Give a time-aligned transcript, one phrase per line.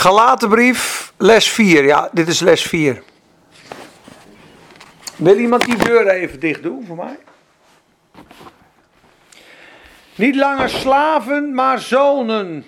[0.00, 1.84] Galatenbrief, les 4.
[1.84, 3.02] Ja, dit is les 4.
[5.16, 7.18] Wil iemand die deur even dicht doen voor mij?
[10.14, 12.64] Niet langer slaven, maar zonen.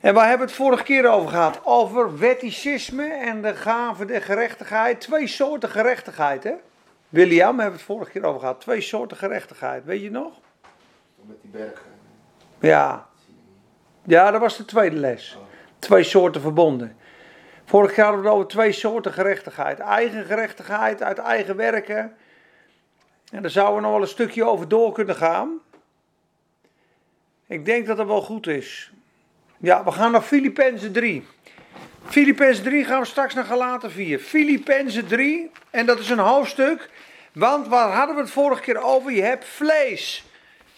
[0.00, 1.60] En waar hebben we het vorige keer over gehad?
[1.64, 5.00] Over wetticisme en de gave der gerechtigheid.
[5.00, 6.54] Twee soorten gerechtigheid, hè?
[7.08, 8.60] William, hebben we het vorige keer over gehad.
[8.60, 10.32] Twee soorten gerechtigheid, weet je nog?
[11.20, 11.92] Met die bergen.
[12.60, 13.12] Ja.
[14.06, 15.38] Ja, dat was de tweede les.
[15.78, 16.96] Twee soorten verbonden.
[17.64, 19.78] Vorig jaar hadden we het over twee soorten gerechtigheid.
[19.78, 22.16] Eigen gerechtigheid uit eigen werken.
[23.30, 25.58] En daar zouden we nog wel een stukje over door kunnen gaan.
[27.46, 28.92] Ik denk dat dat wel goed is.
[29.58, 31.26] Ja, we gaan naar Filippenzen 3.
[32.04, 34.18] Filippenzen 3 gaan we straks naar Galaten 4.
[34.18, 36.90] Filippenzen 3, en dat is een hoofdstuk.
[37.32, 39.12] Want waar hadden we het vorige keer over?
[39.12, 40.24] Je hebt vlees.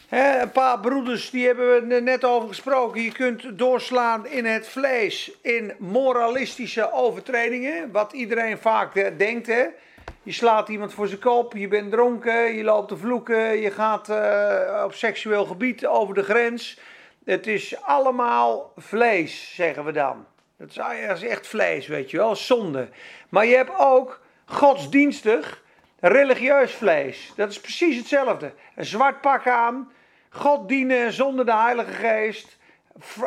[0.09, 3.03] Een paar broeders die hebben we net over gesproken.
[3.03, 7.93] Je kunt doorslaan in het vlees, in moralistische overtredingen.
[7.93, 9.47] Wat iedereen vaak eh, denkt.
[10.23, 14.09] Je slaat iemand voor zijn kop, je bent dronken, je loopt te vloeken, je gaat
[14.09, 16.79] eh, op seksueel gebied over de grens.
[17.25, 20.27] Het is allemaal vlees, zeggen we dan.
[20.59, 22.89] Dat is, is echt vlees, weet je wel, zonde.
[23.29, 25.63] Maar je hebt ook godsdienstig,
[26.01, 27.33] religieus vlees.
[27.37, 28.53] Dat is precies hetzelfde.
[28.75, 29.93] Een zwart pak aan,
[30.37, 32.59] God dienen zonder de Heilige Geest,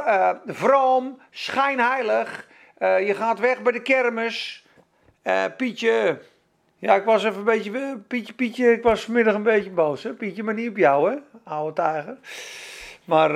[0.06, 2.48] eh, vroom, schijnheilig.
[2.78, 4.66] Eh, je gaat weg bij de kermis.
[5.22, 6.22] Eh, Pietje,
[6.78, 10.04] ja, ik was even een beetje, Pietje, Pietje, ik was vanmiddag een beetje boos.
[10.04, 10.14] Hè?
[10.14, 12.18] Pietje, maar niet op jou, hè, oude tijger.
[13.06, 13.32] Maar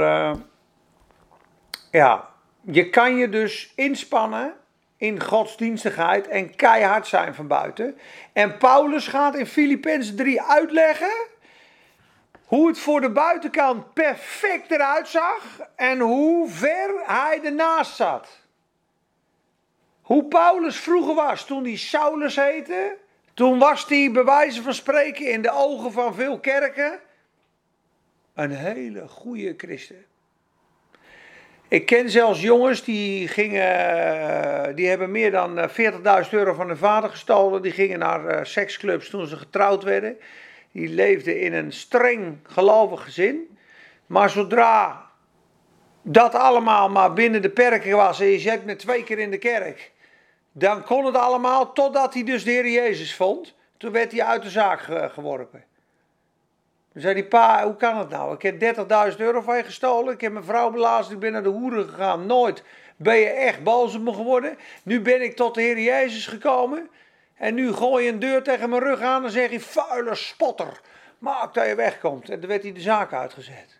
[1.91, 2.29] ja,
[2.61, 4.53] je kan je dus inspannen
[4.97, 7.97] in godsdienstigheid en keihard zijn van buiten.
[8.33, 11.31] En Paulus gaat in Filippenzen 3 uitleggen
[12.53, 18.27] hoe het voor de buitenkant perfect eruit zag en hoe ver hij ernaast zat.
[20.01, 22.97] Hoe Paulus vroeger was toen hij Saulus heette.
[23.33, 26.99] Toen was hij bij wijze van spreken in de ogen van veel kerken
[28.33, 30.05] een hele goede christen.
[31.67, 36.77] Ik ken zelfs jongens die gingen, die hebben meer dan eh, 40.000 euro van hun
[36.77, 37.61] vader gestolen.
[37.61, 40.17] Die gingen naar eh, seksclubs toen ze getrouwd werden.
[40.73, 43.57] Die leefden in een streng gelovig gezin.
[44.05, 45.09] Maar zodra
[46.01, 49.37] dat allemaal maar binnen de perken was en je zet me twee keer in de
[49.37, 49.91] kerk,
[50.51, 53.55] dan kon het allemaal totdat hij dus de Heer Jezus vond.
[53.77, 55.63] Toen werd hij uit de zaak ge- geworpen.
[56.93, 58.33] Toen zei die pa, hoe kan het nou?
[58.33, 58.59] Ik heb
[59.11, 60.13] 30.000 euro van je gestolen.
[60.13, 61.13] Ik heb mijn vrouw belazerd.
[61.13, 62.25] Ik ben naar de hoeren gegaan.
[62.25, 62.63] Nooit
[62.95, 64.57] ben je echt boos op me geworden.
[64.83, 66.89] Nu ben ik tot de Heer Jezus gekomen.
[67.35, 70.81] En nu gooi je een deur tegen mijn rug aan en zeg je, vuile spotter.
[71.17, 72.29] Maak dat je wegkomt.
[72.29, 73.79] En dan werd hij de zaak uitgezet.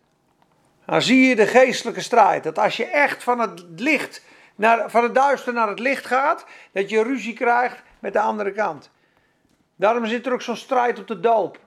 [0.86, 2.44] Dan zie je de geestelijke strijd.
[2.44, 4.22] Dat als je echt van het licht,
[4.56, 8.52] naar, van het duister naar het licht gaat, dat je ruzie krijgt met de andere
[8.52, 8.91] kant.
[9.75, 11.59] Daarom zit er ook zo'n strijd op de doop.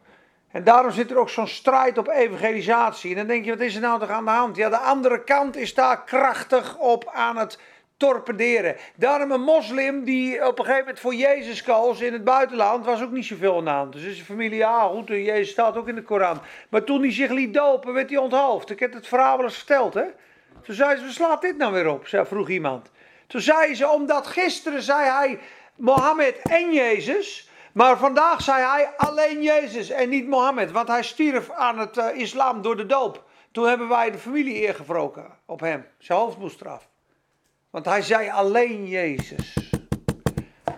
[0.51, 3.11] En daarom zit er ook zo'n strijd op evangelisatie.
[3.11, 4.57] En dan denk je, wat is er nou toch aan de hand?
[4.57, 7.59] Ja, de andere kant is daar krachtig op aan het
[7.97, 8.77] torpederen.
[8.97, 13.03] Daarom een moslim die op een gegeven moment voor Jezus koos in het buitenland, was
[13.03, 13.93] ook niet zoveel aan hand.
[13.93, 16.41] Dus is zijn familie, ja goed, Jezus staat ook in de Koran.
[16.69, 18.71] Maar toen hij zich liet dopen, werd hij onthoofd.
[18.71, 20.05] Ik heb het verhaal wel eens verteld, hè.
[20.63, 22.07] Toen zei ze, waar slaat dit nou weer op?
[22.07, 22.91] Vroeg iemand.
[23.27, 25.39] Toen zei ze, omdat gisteren zei hij
[25.77, 27.51] Mohammed en Jezus...
[27.77, 30.71] Maar vandaag zei hij alleen Jezus en niet Mohammed.
[30.71, 33.25] Want hij stierf aan het eh, islam door de doop.
[33.53, 35.87] Toen hebben wij de familie eer gewroken op hem.
[35.99, 36.89] Zijn hoofd moest eraf.
[37.77, 39.57] Want hij zei alleen Jezus.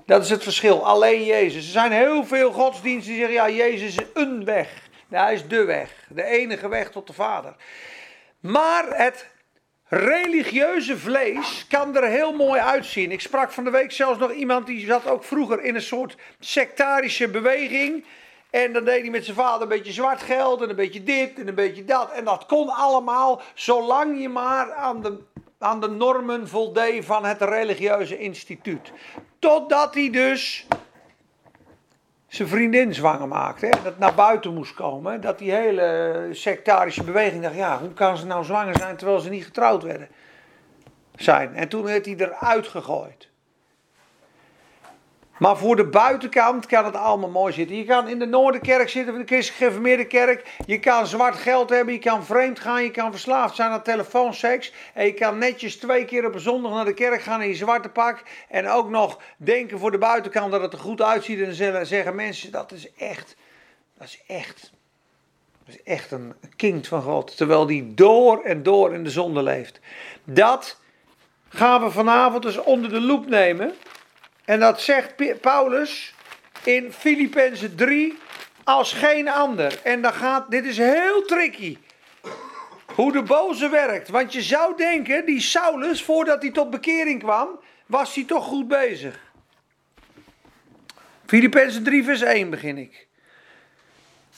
[0.07, 1.65] Dat is het verschil, alleen Jezus.
[1.65, 4.89] Er zijn heel veel godsdiensten die zeggen, ja, Jezus is een weg.
[5.09, 7.55] Nee, hij is de weg, de enige weg tot de Vader.
[8.41, 9.29] Maar het
[9.85, 13.13] religieuze vlees kan er heel mooi uitzien.
[13.13, 16.17] Ik sprak van de week zelfs nog iemand die zat ook vroeger in een soort
[16.39, 18.05] sectarische beweging.
[18.51, 21.39] En dan deed hij met zijn vader een beetje zwart geld en een beetje dit
[21.39, 22.11] en een beetje dat.
[22.11, 25.19] En dat kon allemaal zolang je maar aan de,
[25.59, 28.93] aan de normen voldeed van het religieuze instituut.
[29.39, 30.67] Totdat hij dus
[32.29, 33.67] zijn vriendin zwanger maakte.
[33.67, 35.21] En dat naar buiten moest komen.
[35.21, 39.29] Dat die hele sectarische beweging dacht, ja, hoe kan ze nou zwanger zijn terwijl ze
[39.29, 40.09] niet getrouwd werden?
[41.15, 41.55] Zijn.
[41.55, 43.28] En toen werd hij eruit gegooid.
[45.39, 47.77] Maar voor de buitenkant kan het allemaal mooi zitten.
[47.77, 50.49] Je kan in de Noorderkerk zitten, de christelijk gereformeerde kerk.
[50.67, 54.73] Je kan zwart geld hebben, je kan vreemd gaan, je kan verslaafd zijn aan telefoonseks.
[54.95, 57.55] En je kan netjes twee keer op een zondag naar de kerk gaan in je
[57.55, 58.23] zwarte pak.
[58.49, 61.41] En ook nog denken voor de buitenkant dat het er goed uitziet.
[61.61, 63.37] En zeggen mensen, dat is echt,
[63.99, 64.73] dat is echt,
[65.65, 67.37] dat is echt een kind van God.
[67.37, 69.81] Terwijl die door en door in de zonde leeft.
[70.25, 70.81] Dat
[71.49, 73.75] gaan we vanavond eens onder de loep nemen.
[74.49, 76.15] En dat zegt Paulus
[76.65, 78.19] in Filippenzen 3
[78.65, 79.81] als geen ander.
[79.83, 81.79] En dan gaat, dit is heel tricky.
[82.95, 84.09] Hoe de boze werkt.
[84.09, 88.69] Want je zou denken, die Saulus, voordat hij tot bekering kwam, was hij toch goed
[88.69, 89.33] bezig.
[91.27, 93.07] Filippenzen 3 vers 1 begin ik.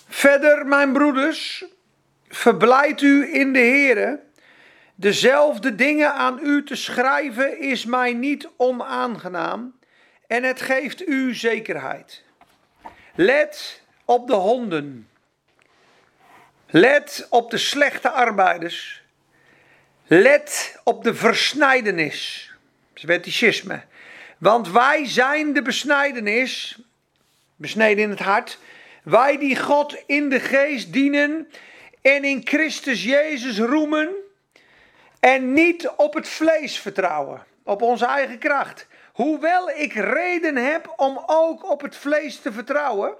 [0.08, 1.64] Verder, mijn broeders,
[2.28, 4.20] verblijd u in de Here.
[4.94, 9.78] Dezelfde dingen aan u te schrijven is mij niet onaangenaam
[10.30, 12.22] en het geeft u zekerheid.
[13.14, 15.08] Let op de honden.
[16.66, 19.02] Let op de slechte arbeiders.
[20.06, 22.50] Let op de versnijdenis.
[22.94, 23.82] Zweticisme.
[24.38, 26.78] Want wij zijn de besnijdenis,
[27.56, 28.58] besneden in het hart.
[29.02, 31.50] Wij die God in de geest dienen
[32.02, 34.08] en in Christus Jezus roemen.
[35.20, 38.88] En niet op het vlees vertrouwen, op onze eigen kracht.
[39.20, 43.14] Hoewel ik reden heb om ook op het vlees te vertrouwen,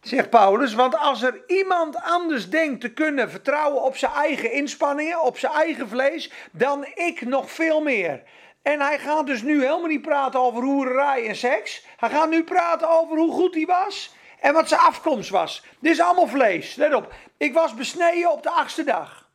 [0.00, 0.74] zegt Paulus.
[0.74, 5.52] Want als er iemand anders denkt te kunnen vertrouwen op zijn eigen inspanningen, op zijn
[5.52, 8.22] eigen vlees, dan ik nog veel meer.
[8.62, 11.86] En hij gaat dus nu helemaal niet praten over hoererij en seks.
[11.96, 15.64] Hij gaat nu praten over hoe goed hij was en wat zijn afkomst was.
[15.78, 16.74] Dit is allemaal vlees.
[16.74, 17.12] Let op.
[17.36, 19.28] Ik was besneden op de achtste dag.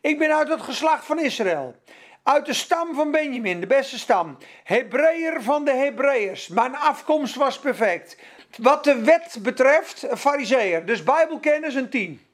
[0.00, 1.74] Ik ben uit het geslacht van Israël.
[2.22, 4.38] Uit de stam van Benjamin, de beste stam.
[4.64, 6.48] Hebreeër van de Hebreeërs.
[6.48, 8.16] Mijn afkomst was perfect.
[8.56, 10.86] Wat de wet betreft, fariseer.
[10.86, 12.26] Dus Bijbelkennis een tien.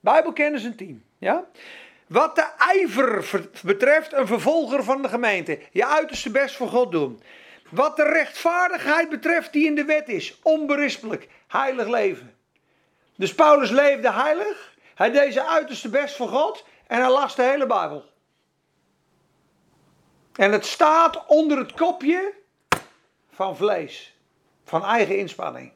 [0.00, 1.04] Bijbelkennis een tien.
[1.18, 1.44] Ja?
[2.06, 5.58] Wat de ijver betreft, een vervolger van de gemeente.
[5.70, 7.22] Je uiterste best voor God doen.
[7.70, 10.38] Wat de rechtvaardigheid betreft die in de wet is.
[10.42, 11.28] Onberispelijk.
[11.48, 12.34] Heilig leven.
[13.16, 14.74] Dus Paulus leefde heilig.
[14.94, 16.64] Hij deed zijn uiterste best voor God.
[16.86, 18.04] En hij las de hele Bijbel.
[20.36, 22.34] En het staat onder het kopje
[23.32, 24.16] van vlees.
[24.64, 25.72] Van eigen inspanning.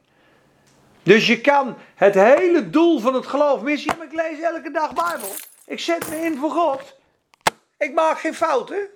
[1.03, 4.01] Dus je kan het hele doel van het geloof missen.
[4.01, 5.29] ik lees elke dag Bijbel.
[5.65, 6.97] Ik zet me in voor God.
[7.77, 8.89] Ik maak geen fouten.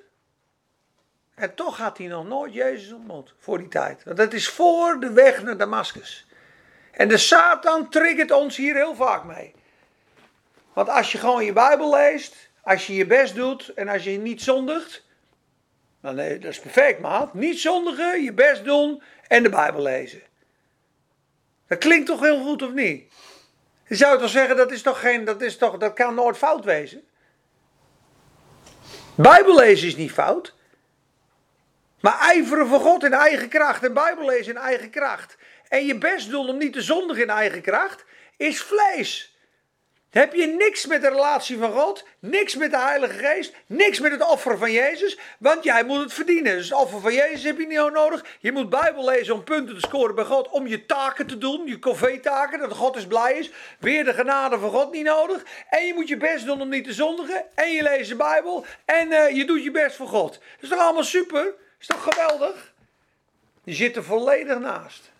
[1.35, 4.03] En toch had hij nog nooit Jezus ontmoet voor die tijd.
[4.03, 6.27] Want dat is voor de weg naar Damascus.
[6.91, 9.53] En de Satan triggert ons hier heel vaak mee.
[10.73, 14.17] Want als je gewoon je Bijbel leest, als je je best doet en als je
[14.17, 15.04] niet zondigt,
[16.05, 17.33] dan nee, dat is perfect, maat.
[17.33, 20.21] Niet zondigen, je best doen en de Bijbel lezen.
[21.67, 23.13] Dat klinkt toch heel goed, of niet?
[23.87, 26.65] Je zou toch zeggen, dat, is toch geen, dat, is toch, dat kan nooit fout
[26.65, 27.03] wezen?
[29.15, 30.53] Bijbel lezen is niet fout.
[31.99, 35.37] Maar ijveren voor God in eigen kracht en Bijbel lezen in eigen kracht.
[35.67, 38.05] En je best doen om niet te zondigen in eigen kracht,
[38.37, 39.34] is vlees.
[40.15, 44.11] Heb je niks met de relatie van God, niks met de Heilige Geest, niks met
[44.11, 46.55] het offer van Jezus, want jij moet het verdienen.
[46.55, 48.25] Dus het offer van Jezus heb je niet nodig.
[48.39, 51.65] Je moet Bijbel lezen om punten te scoren bij God, om je taken te doen,
[51.65, 53.51] je kv-taken, dat God is blij is.
[53.79, 55.43] Weer de genade van God niet nodig.
[55.69, 57.45] En je moet je best doen om niet te zondigen.
[57.55, 60.31] En je leest de Bijbel en uh, je doet je best voor God.
[60.31, 61.53] Dat is toch allemaal super?
[61.79, 62.73] Is toch geweldig?
[63.63, 65.11] Je zit er volledig naast.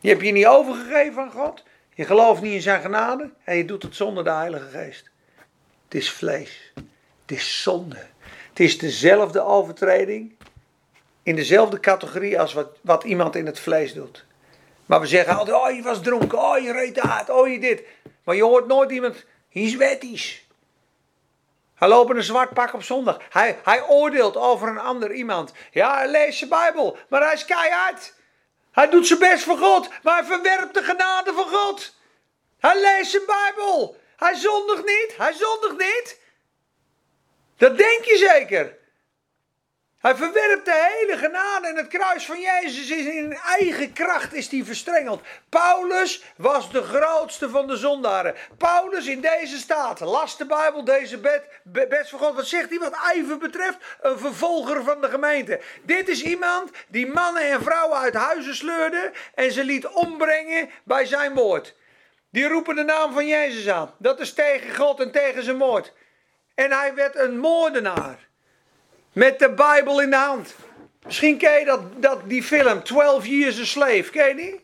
[0.00, 1.62] Je hebt je niet overgegeven aan God.
[1.98, 5.10] Je gelooft niet in zijn genade en je doet het zonder de Heilige Geest.
[5.84, 6.72] Het is vlees.
[7.20, 8.06] Het is zonde.
[8.48, 10.34] Het is dezelfde overtreding.
[11.22, 14.24] In dezelfde categorie als wat, wat iemand in het vlees doet.
[14.86, 16.38] Maar we zeggen altijd: oh, je was dronken.
[16.38, 17.30] Oh, je reed uit.
[17.30, 17.82] Oh, je dit.
[18.24, 19.24] Maar je hoort nooit iemand.
[19.48, 20.46] Hij is wettisch.
[21.74, 23.20] Hij loopt in een zwart pak op zondag.
[23.30, 25.52] Hij, hij oordeelt over een ander iemand.
[25.70, 28.14] Ja, hij leest Bijbel, maar hij is keihard.
[28.78, 31.94] Hij doet zijn best voor God, maar hij verwerpt de genade van God.
[32.58, 33.96] Hij leest zijn Bijbel.
[34.16, 35.14] Hij zondigt niet.
[35.16, 36.20] Hij zondigt niet.
[37.56, 38.77] Dat denk je zeker.
[39.98, 44.48] Hij verwerpt de hele genade en het kruis van Jezus is in eigen kracht is
[44.48, 45.22] die verstrengeld.
[45.48, 48.34] Paulus was de grootste van de zondaren.
[48.58, 52.34] Paulus in deze staat las de Bijbel, deze bed, best van God.
[52.34, 53.78] Wat zegt hij wat ijver betreft?
[54.00, 55.60] Een vervolger van de gemeente.
[55.82, 61.06] Dit is iemand die mannen en vrouwen uit huizen sleurde en ze liet ombrengen bij
[61.06, 61.74] zijn woord.
[62.30, 63.94] Die roepen de naam van Jezus aan.
[63.98, 65.92] Dat is tegen God en tegen zijn woord.
[66.54, 68.27] En hij werd een moordenaar.
[69.12, 70.54] Met de Bijbel in de hand.
[71.04, 74.10] Misschien ken je dat, dat, die film 12 Years a Slave.
[74.10, 74.60] Ken je die?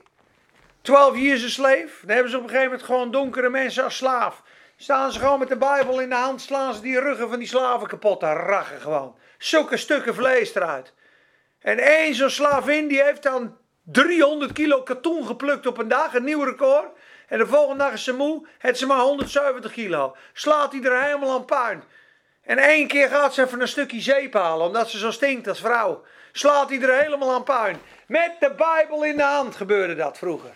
[0.83, 1.89] 12 Years a Slave.
[2.01, 4.43] Dan hebben ze op een gegeven moment gewoon donkere mensen als slaaf.
[4.77, 7.49] Staan ze gewoon met de Bijbel in de hand, slaan ze die ruggen van die
[7.49, 8.21] slaven kapot.
[8.21, 9.17] Daar rachen gewoon.
[9.39, 10.93] Zulke stukken vlees eruit.
[11.61, 16.25] En één zo'n slavin die heeft dan 300 kilo katoen geplukt op een dag, een
[16.25, 16.87] nieuw record.
[17.29, 20.17] En de volgende dag is ze moe, heeft ze maar 170 kilo.
[20.33, 21.83] Slaat hij er helemaal aan puin.
[22.45, 25.61] En één keer gaat ze even een stukje zeep halen, omdat ze zo stinkt als
[25.61, 26.05] vrouw.
[26.33, 27.81] Slaat hij er helemaal aan puin.
[28.07, 30.55] Met de Bijbel in de hand gebeurde dat vroeger.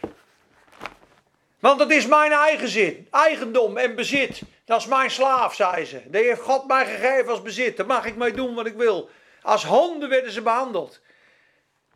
[1.58, 4.42] Want het is mijn eigen zin, eigendom en bezit.
[4.64, 6.02] Dat is mijn slaaf, zei ze.
[6.04, 7.76] Die heeft God mij gegeven als bezit.
[7.76, 9.10] Daar mag ik mee doen wat ik wil.
[9.42, 11.00] Als honden werden ze behandeld.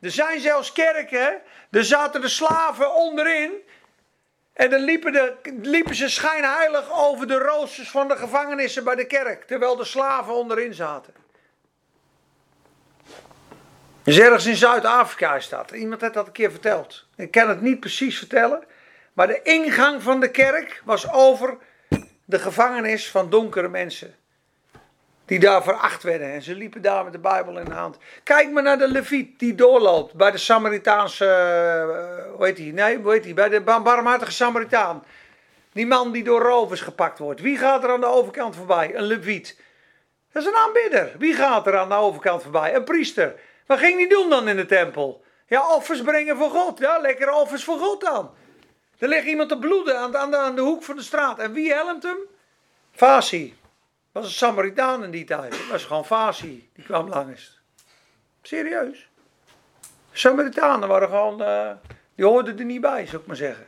[0.01, 3.53] Er zijn zelfs kerken, er zaten de slaven onderin.
[4.53, 9.45] En dan liepen, de, ze schijnheilig over de roosters van de gevangenissen bij de kerk.
[9.45, 11.15] Terwijl de slaven onderin zaten.
[14.03, 15.71] Dus ergens in Zuid-Afrika is dat.
[15.71, 17.07] Iemand heeft dat een keer verteld.
[17.17, 18.65] Ik kan het niet precies vertellen.
[19.13, 21.57] Maar de ingang van de kerk was over
[22.25, 24.15] de gevangenis van donkere mensen.
[25.33, 26.33] Die daar veracht werden.
[26.33, 27.99] En ze liepen daar met de Bijbel in de hand.
[28.23, 31.25] Kijk maar naar de Leviet die doorloopt bij de Samaritaanse.
[31.25, 32.73] Uh, hoe heet die?
[32.73, 33.35] Nee, hoe heet die?
[33.35, 35.05] Bij de barmhartige Samaritaan.
[35.73, 37.41] Die man die door rovers gepakt wordt.
[37.41, 38.95] Wie gaat er aan de overkant voorbij?
[38.95, 39.61] Een Leviet.
[40.33, 41.13] Dat is een aanbidder.
[41.19, 42.75] Wie gaat er aan de overkant voorbij?
[42.75, 43.35] Een priester.
[43.67, 45.25] Wat ging die doen dan in de tempel?
[45.47, 46.79] Ja, offers brengen voor God.
[46.79, 48.31] Ja, lekker offers voor God dan.
[48.99, 51.39] Er ligt iemand te bloeden aan de, aan, de, aan de hoek van de straat.
[51.39, 52.19] En wie helpt hem?
[52.93, 53.61] Fasi.
[54.13, 55.51] Was een Samaritaan in die tijd.
[55.51, 56.71] Dat was gewoon Fasi.
[56.75, 57.61] Die kwam langs.
[58.43, 59.09] Serieus.
[60.13, 61.43] Samaritanen waren gewoon...
[61.43, 61.71] Uh,
[62.15, 63.67] die hoorden er niet bij, zou ik maar zeggen.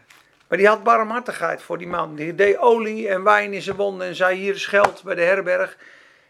[0.49, 2.15] Maar die had barmhartigheid voor die man.
[2.15, 4.07] Die deed olie en wijn in zijn wonden.
[4.07, 5.79] En zei, hier is geld bij de herberg.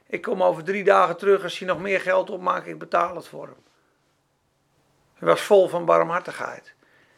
[0.06, 1.42] Ik kom over drie dagen terug.
[1.42, 3.62] Als hij nog meer geld opmaakt, ik betaal het voor hem.
[5.14, 6.73] Hij was vol van barmhartigheid.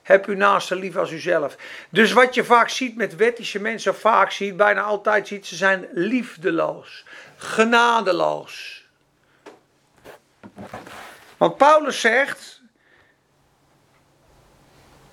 [0.07, 1.57] Heb uw naaste lief als uzelf.
[1.89, 5.89] Dus wat je vaak ziet met wettische mensen, vaak ziet, bijna altijd ziet, ze zijn
[5.93, 7.05] liefdeloos,
[7.37, 8.85] genadeloos.
[11.37, 12.63] Want Paulus zegt,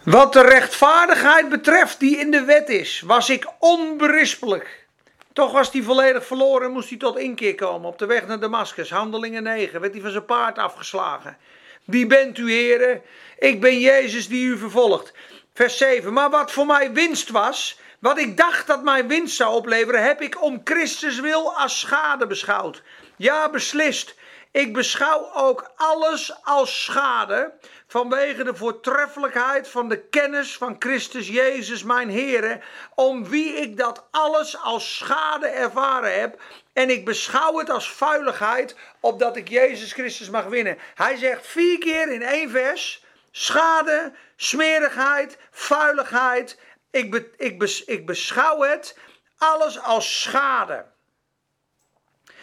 [0.04, 4.88] wat de rechtvaardigheid betreft die in de wet is, was ik onberispelijk.
[5.34, 8.40] Toch was hij volledig verloren en moest hij tot inkeer komen op de weg naar
[8.40, 8.90] Damascus.
[8.90, 11.38] Handelingen 9, werd hij van zijn paard afgeslagen.
[11.86, 13.02] Wie bent u, heren?
[13.38, 15.14] Ik ben Jezus die u vervolgt.
[15.54, 16.14] Vers 7.
[16.14, 20.22] Maar wat voor mij winst was, wat ik dacht dat mij winst zou opleveren, heb
[20.22, 22.82] ik om Christus wil als schade beschouwd.
[23.16, 24.16] Ja, beslist.
[24.52, 27.54] Ik beschouw ook alles als schade
[27.94, 34.08] vanwege de voortreffelijkheid van de kennis van Christus Jezus, mijn Heer, om wie ik dat
[34.12, 36.42] alles als schade ervaren heb.
[36.74, 40.78] En ik beschouw het als vuiligheid, opdat ik Jezus Christus mag winnen.
[40.96, 46.60] Hij zegt vier keer in één vers: schade, smerigheid, vuiligheid.
[46.92, 48.98] Ik, be, ik, ik beschouw het
[49.38, 50.86] alles als schade.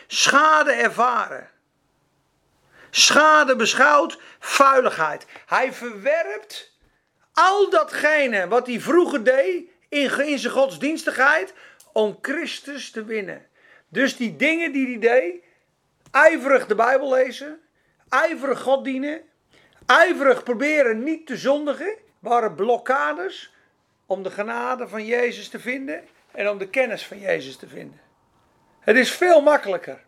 [0.07, 1.50] Schade ervaren.
[2.91, 5.27] Schade beschouwt, vuiligheid.
[5.47, 6.79] Hij verwerpt
[7.33, 11.55] al datgene wat hij vroeger deed in, in zijn godsdienstigheid
[11.93, 13.47] om Christus te winnen.
[13.89, 15.43] Dus die dingen die hij deed,
[16.11, 17.61] ijverig de Bijbel lezen,
[18.09, 19.23] ijverig God dienen,
[19.87, 23.53] ijverig proberen niet te zondigen, waren blokkades
[24.07, 28.01] om de genade van Jezus te vinden en om de kennis van Jezus te vinden.
[28.81, 30.05] Het is veel makkelijker.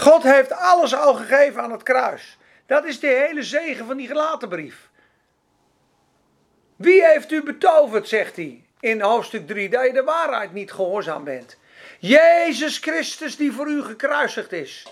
[0.00, 2.38] God heeft alles al gegeven aan het kruis.
[2.66, 4.88] Dat is de hele zegen van die gelaten brief.
[6.76, 11.24] Wie heeft u betoverd, zegt hij in hoofdstuk 3, dat je de waarheid niet gehoorzaam
[11.24, 11.56] bent?
[11.98, 14.86] Jezus Christus die voor u gekruisigd is.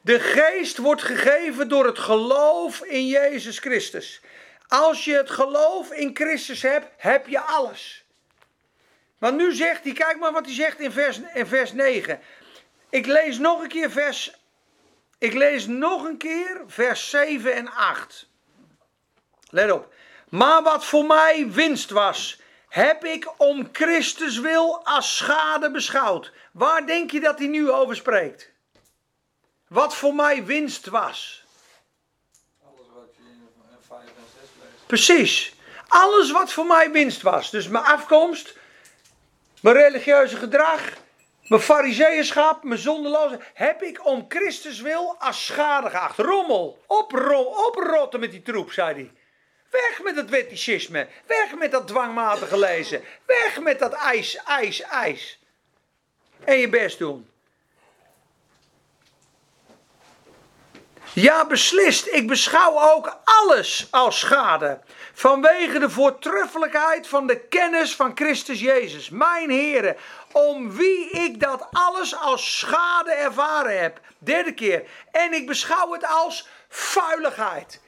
[0.00, 4.20] De geest wordt gegeven door het geloof in Jezus Christus.
[4.68, 8.04] Als je het geloof in Christus hebt, heb je alles.
[9.18, 12.20] Maar nu zegt hij, kijk maar wat hij zegt in vers, in vers 9.
[12.90, 14.32] Ik lees nog een keer vers.
[15.18, 18.26] Ik lees nog een keer vers 7 en 8.
[19.50, 19.94] Let op.
[20.28, 26.32] Maar wat voor mij winst was, heb ik om Christus wil als schade beschouwd.
[26.52, 28.50] Waar denk je dat hij nu over spreekt?
[29.68, 31.44] Wat voor mij winst was.
[32.64, 33.48] Alles wat je in
[33.88, 34.06] 5 en
[34.40, 34.86] 6 leest.
[34.86, 35.54] Precies.
[35.88, 37.50] Alles wat voor mij winst was.
[37.50, 38.56] Dus mijn afkomst,
[39.60, 40.80] mijn religieuze gedrag,
[41.48, 46.18] mijn fariseeënschap, mijn zondeloze, heb ik om Christus wil als schade geacht.
[46.18, 49.12] Rommel, opro oprotten met die troep, zei hij.
[49.70, 51.08] Weg met dat wetticisme.
[51.26, 53.04] Weg met dat dwangmatige lezen.
[53.26, 55.38] Weg met dat ijs, ijs, ijs.
[56.44, 57.30] En je best doen.
[61.12, 62.06] Ja, beslist.
[62.06, 64.80] Ik beschouw ook alles als schade.
[65.18, 69.96] Vanwege de voortreffelijkheid van de kennis van Christus Jezus, mijn Heere.
[70.32, 74.00] Om wie ik dat alles als schade ervaren heb.
[74.18, 74.84] Derde keer.
[75.10, 77.80] En ik beschouw het als vuiligheid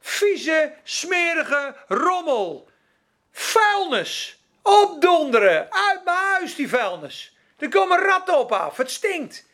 [0.00, 2.68] vieze, smerige rommel.
[3.32, 4.42] Vuilnis.
[4.62, 5.72] Opdonderen.
[5.72, 7.36] Uit mijn huis die vuilnis.
[7.58, 8.76] Er komen ratten op af.
[8.76, 9.47] Het stinkt.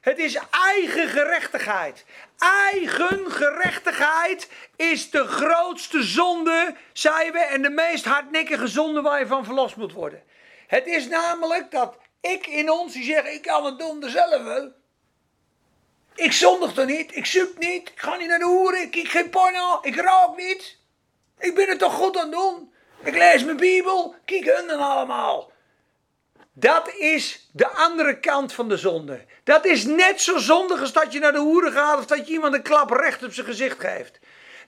[0.00, 2.04] Het is eigen gerechtigheid.
[2.38, 9.26] Eigen gerechtigheid is de grootste zonde, zeiden we, en de meest hardnekkige zonde waar je
[9.26, 10.22] van verlost moet worden.
[10.66, 14.72] Het is namelijk dat ik in ons, die zeggen, ik kan het doen zelf wel.
[16.14, 19.08] Ik zondig er niet, ik zoek niet, ik ga niet naar de hoeren, ik kijk
[19.08, 20.78] geen porno, ik rook niet.
[21.38, 22.72] Ik ben het toch goed aan doen.
[23.04, 25.52] Ik lees mijn Bijbel, kijk hun dan allemaal.
[26.60, 29.24] Dat is de andere kant van de zonde.
[29.44, 32.32] Dat is net zo zondig als dat je naar de hoeren gaat of dat je
[32.32, 34.18] iemand een klap recht op zijn gezicht geeft.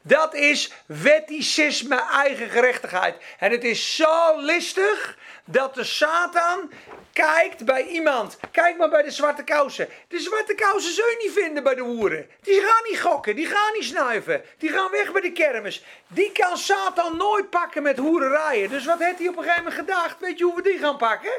[0.02, 3.16] Dat is wetticisme, eigen gerechtigheid.
[3.38, 6.70] En het is zo listig dat de Satan
[7.12, 8.38] kijkt bij iemand.
[8.50, 9.88] Kijk maar bij de zwarte kousen.
[10.08, 12.28] De zwarte kousen zul je niet vinden bij de hoeren.
[12.42, 14.42] Die gaan niet gokken, die gaan niet snuiven.
[14.58, 15.84] Die gaan weg bij de kermis.
[16.08, 18.70] Die kan Satan nooit pakken met hoererijen.
[18.70, 20.20] Dus wat heeft hij op een gegeven moment gedacht?
[20.20, 21.32] Weet je hoe we die gaan pakken?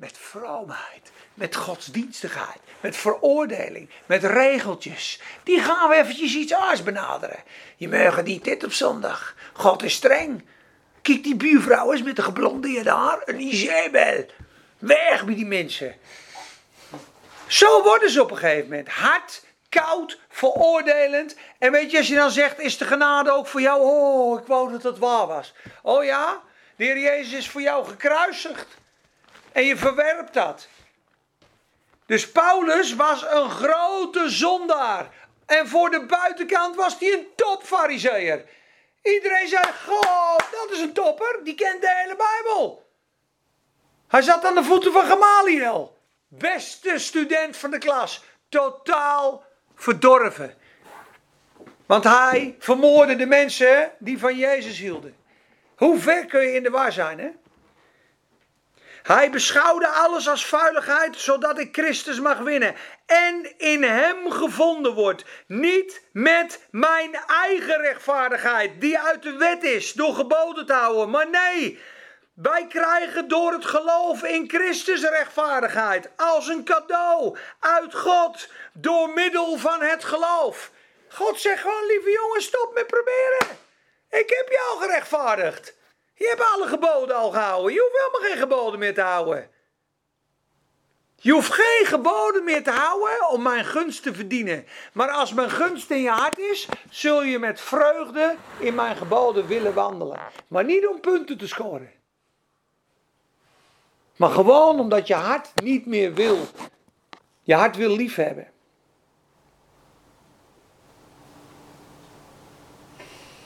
[0.00, 5.20] Met vroomheid, met godsdienstigheid, met veroordeling, met regeltjes.
[5.42, 7.42] Die gaan we eventjes iets aars benaderen.
[7.76, 9.34] Je mag niet dit op zondag.
[9.52, 10.44] God is streng.
[11.02, 13.22] Kijk die buurvrouw eens met de geblondeerde haar.
[13.24, 14.26] Een Isabel.
[14.78, 15.94] Weg met die mensen.
[17.46, 18.88] Zo worden ze op een gegeven moment.
[18.88, 21.36] Hard, koud, veroordelend.
[21.58, 23.80] En weet je, als je dan zegt, is de genade ook voor jou?
[23.82, 25.54] Oh, ik wou dat dat waar was.
[25.82, 26.42] Oh ja,
[26.76, 28.78] de Heer Jezus is voor jou gekruisigd.
[29.52, 30.68] En je verwerpt dat.
[32.06, 35.10] Dus Paulus was een grote zondaar.
[35.46, 38.44] En voor de buitenkant was hij een topfariseer.
[39.02, 41.40] Iedereen zei, god, dat is een topper.
[41.44, 42.88] Die kent de hele Bijbel.
[44.08, 45.98] Hij zat aan de voeten van Gamaliel.
[46.28, 48.24] Beste student van de klas.
[48.48, 50.54] Totaal verdorven.
[51.86, 55.16] Want hij vermoordde de mensen die van Jezus hielden.
[55.76, 57.30] Hoe ver kun je in de war zijn, hè?
[59.02, 62.74] Hij beschouwde alles als vuiligheid, zodat ik Christus mag winnen.
[63.06, 65.24] En in hem gevonden wordt.
[65.46, 71.10] Niet met mijn eigen rechtvaardigheid, die uit de wet is, door geboden te houden.
[71.10, 71.78] Maar nee,
[72.34, 76.10] wij krijgen door het geloof in Christus rechtvaardigheid.
[76.16, 80.70] Als een cadeau uit God, door middel van het geloof.
[81.08, 83.58] God zegt gewoon, lieve jongen, stop met proberen.
[84.10, 85.74] Ik heb jou gerechtvaardigd.
[86.20, 87.72] Je hebt alle geboden al gehouden.
[87.72, 89.50] Je hoeft helemaal geen geboden meer te houden.
[91.16, 94.66] Je hoeft geen geboden meer te houden om mijn gunst te verdienen.
[94.92, 99.46] Maar als mijn gunst in je hart is, zul je met vreugde in mijn geboden
[99.46, 100.18] willen wandelen.
[100.48, 101.92] Maar niet om punten te scoren.
[104.16, 106.38] Maar gewoon omdat je hart niet meer wil.
[107.42, 108.50] Je hart wil liefhebben.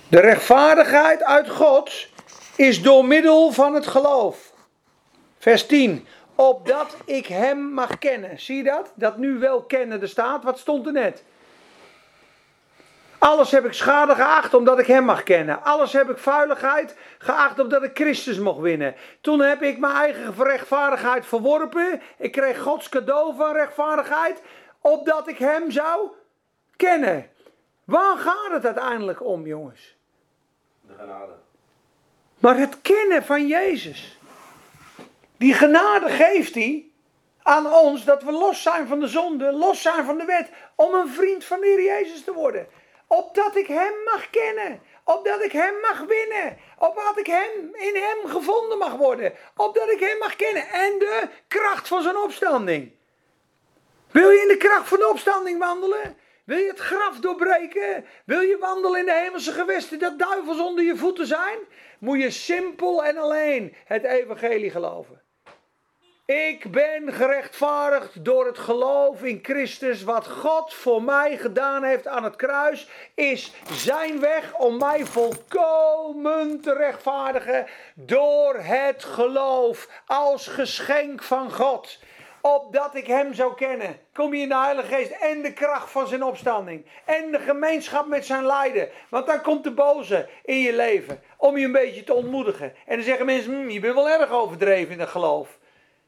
[0.08, 2.12] De rechtvaardigheid uit God
[2.56, 4.52] is door middel van het geloof.
[5.38, 6.06] Vers 10.
[6.34, 8.40] Opdat ik hem mag kennen.
[8.40, 8.92] Zie je dat?
[8.94, 10.44] Dat nu wel kennen er staat.
[10.44, 11.24] Wat stond er net?
[13.18, 15.62] Alles heb ik schade geacht omdat ik hem mag kennen.
[15.62, 18.94] Alles heb ik vuiligheid geacht omdat ik Christus mocht winnen.
[19.20, 22.02] Toen heb ik mijn eigen rechtvaardigheid verworpen.
[22.18, 24.42] Ik kreeg Gods cadeau van rechtvaardigheid.
[24.80, 26.10] Opdat ik hem zou
[26.76, 27.30] kennen.
[27.84, 29.96] Waar gaat het uiteindelijk om, jongens?
[30.80, 31.43] De genade.
[32.44, 34.18] Maar het kennen van Jezus.
[35.37, 36.90] Die genade geeft hij
[37.42, 40.94] aan ons dat we los zijn van de zonde, los zijn van de wet, om
[40.94, 42.68] een vriend van de Heer Jezus te worden.
[43.07, 48.30] Opdat ik Hem mag kennen, opdat ik Hem mag winnen, opdat ik hem, in Hem
[48.30, 52.92] gevonden mag worden, opdat ik Hem mag kennen en de kracht van zijn opstanding.
[54.11, 56.16] Wil je in de kracht van de opstanding wandelen?
[56.44, 58.04] Wil je het graf doorbreken?
[58.24, 61.59] Wil je wandelen in de hemelse gewesten dat duivels onder je voeten zijn?
[61.98, 65.22] Moet je simpel en alleen het evangelie geloven.
[66.26, 70.02] Ik ben gerechtvaardigd door het geloof in Christus.
[70.02, 76.61] Wat God voor mij gedaan heeft aan het kruis, is zijn weg om mij volkomen
[76.61, 81.98] te rechtvaardigen door het geloof als geschenk van God
[82.52, 84.00] opdat ik hem zou kennen.
[84.12, 86.87] Kom je in de Heilige Geest en de kracht van zijn opstanding.
[87.04, 88.88] En de gemeenschap met zijn lijden.
[89.09, 91.22] Want dan komt de boze in je leven.
[91.37, 92.74] Om je een beetje te ontmoedigen.
[92.87, 95.59] En dan zeggen mensen, hm, je bent wel erg overdreven in het geloof.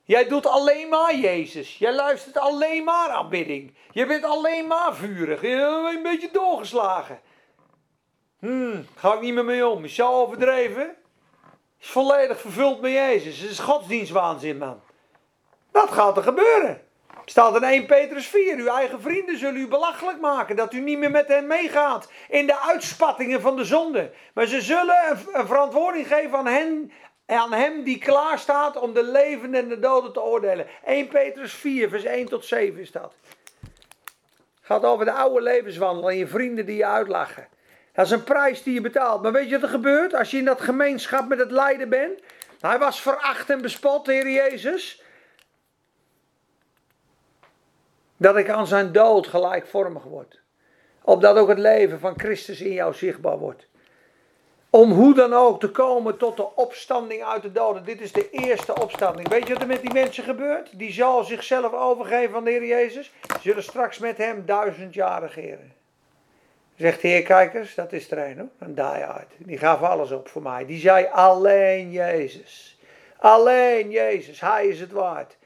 [0.04, 1.78] Jij doet alleen maar Jezus.
[1.78, 3.74] Jij luistert alleen maar aanbidding.
[3.90, 5.40] Je bent alleen maar vurig.
[5.40, 7.20] Je bent een beetje doorgeslagen.
[8.38, 9.84] Hmm, ga ik niet meer mee om.
[9.84, 10.96] Is zo overdreven?
[11.80, 13.40] Is volledig vervuld met Jezus.
[13.40, 14.85] Het is godsdienstwaanzin, man.
[15.76, 16.82] Dat gaat er gebeuren.
[17.24, 18.56] Staat in 1 Petrus 4.
[18.56, 20.56] Uw eigen vrienden zullen u belachelijk maken.
[20.56, 22.10] Dat u niet meer met hen meegaat.
[22.28, 24.10] In de uitspattingen van de zonde.
[24.34, 26.92] Maar ze zullen een verantwoording geven aan hen.
[27.26, 30.66] En aan hem die klaar staat om de levenden en de doden te oordelen.
[30.84, 33.14] 1 Petrus 4, vers 1 tot 7 is dat.
[34.60, 37.48] Gaat over de oude levenswandel en je vrienden die je uitlachen.
[37.92, 39.22] Dat is een prijs die je betaalt.
[39.22, 42.20] Maar weet je wat er gebeurt als je in dat gemeenschap met het lijden bent?
[42.60, 45.04] Hij was veracht en bespot, de Heer Jezus.
[48.16, 50.40] Dat ik aan zijn dood gelijkvormig word.
[51.02, 53.66] Opdat ook het leven van Christus in jou zichtbaar wordt.
[54.70, 57.84] Om hoe dan ook te komen tot de opstanding uit de doden.
[57.84, 59.28] Dit is de eerste opstanding.
[59.28, 60.78] Weet je wat er met die mensen gebeurt?
[60.78, 63.12] Die zal zichzelf overgeven aan de Heer Jezus.
[63.40, 65.72] Zullen straks met hem duizend jaar regeren.
[66.76, 68.48] Zegt de Heer, kijkers, dat is er een hoor.
[68.58, 69.32] Een die-hard.
[69.38, 70.66] Die gaf alles op voor mij.
[70.66, 72.78] Die zei alleen Jezus.
[73.16, 74.40] Alleen Jezus.
[74.40, 75.36] Hij is het waard.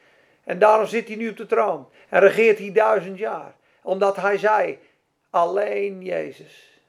[0.45, 1.89] En daarom zit hij nu op de troon.
[2.11, 3.55] En regeert hij duizend jaar.
[3.83, 4.79] Omdat hij zei,
[5.31, 6.81] alleen Jezus.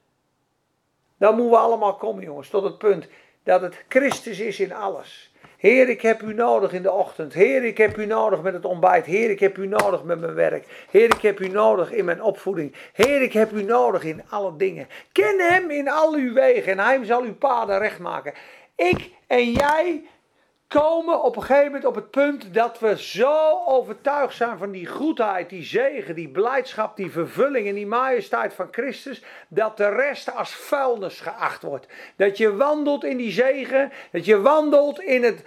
[1.18, 3.08] Dan moeten we allemaal komen, jongens, tot het punt
[3.44, 5.32] dat het Christus is in alles.
[5.58, 7.34] Heer, ik heb u nodig in de ochtend.
[7.34, 9.06] Heer, ik heb u nodig met het ontbijt.
[9.06, 10.86] Heer, ik heb u nodig met mijn werk.
[10.92, 12.76] Heer, ik heb u nodig in mijn opvoeding.
[12.94, 14.88] Heer, ik heb u nodig in alle dingen.
[15.12, 18.34] Ken hem in al uw wegen en hij zal uw paden recht maken.
[18.76, 20.04] Ik en jij
[20.80, 24.88] komen op een gegeven moment op het punt dat we zo overtuigd zijn van die
[24.88, 30.36] goedheid, die zegen, die blijdschap, die vervulling en die majesteit van Christus, dat de rest
[30.36, 31.88] als vuilnis geacht wordt.
[32.16, 35.44] Dat je wandelt in die zegen, dat je wandelt in het,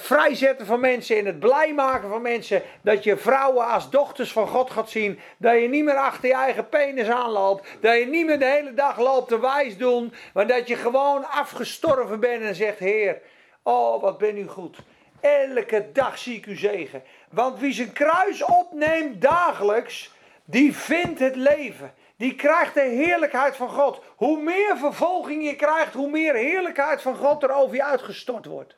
[0.00, 4.48] vrijzetten van mensen, in het blij maken van mensen, dat je vrouwen als dochters van
[4.48, 8.26] God gaat zien, dat je niet meer achter je eigen penis aanloopt, dat je niet
[8.26, 12.54] meer de hele dag loopt te wijs doen, maar dat je gewoon afgestorven bent en
[12.54, 13.20] zegt, Heer,
[13.68, 14.76] Oh, wat ben u goed.
[15.20, 17.02] Elke dag zie ik u zegen.
[17.30, 20.12] Want wie zijn kruis opneemt dagelijks,
[20.44, 21.94] die vindt het leven.
[22.16, 24.00] Die krijgt de heerlijkheid van God.
[24.16, 28.74] Hoe meer vervolging je krijgt, hoe meer heerlijkheid van God er over je uitgestort wordt.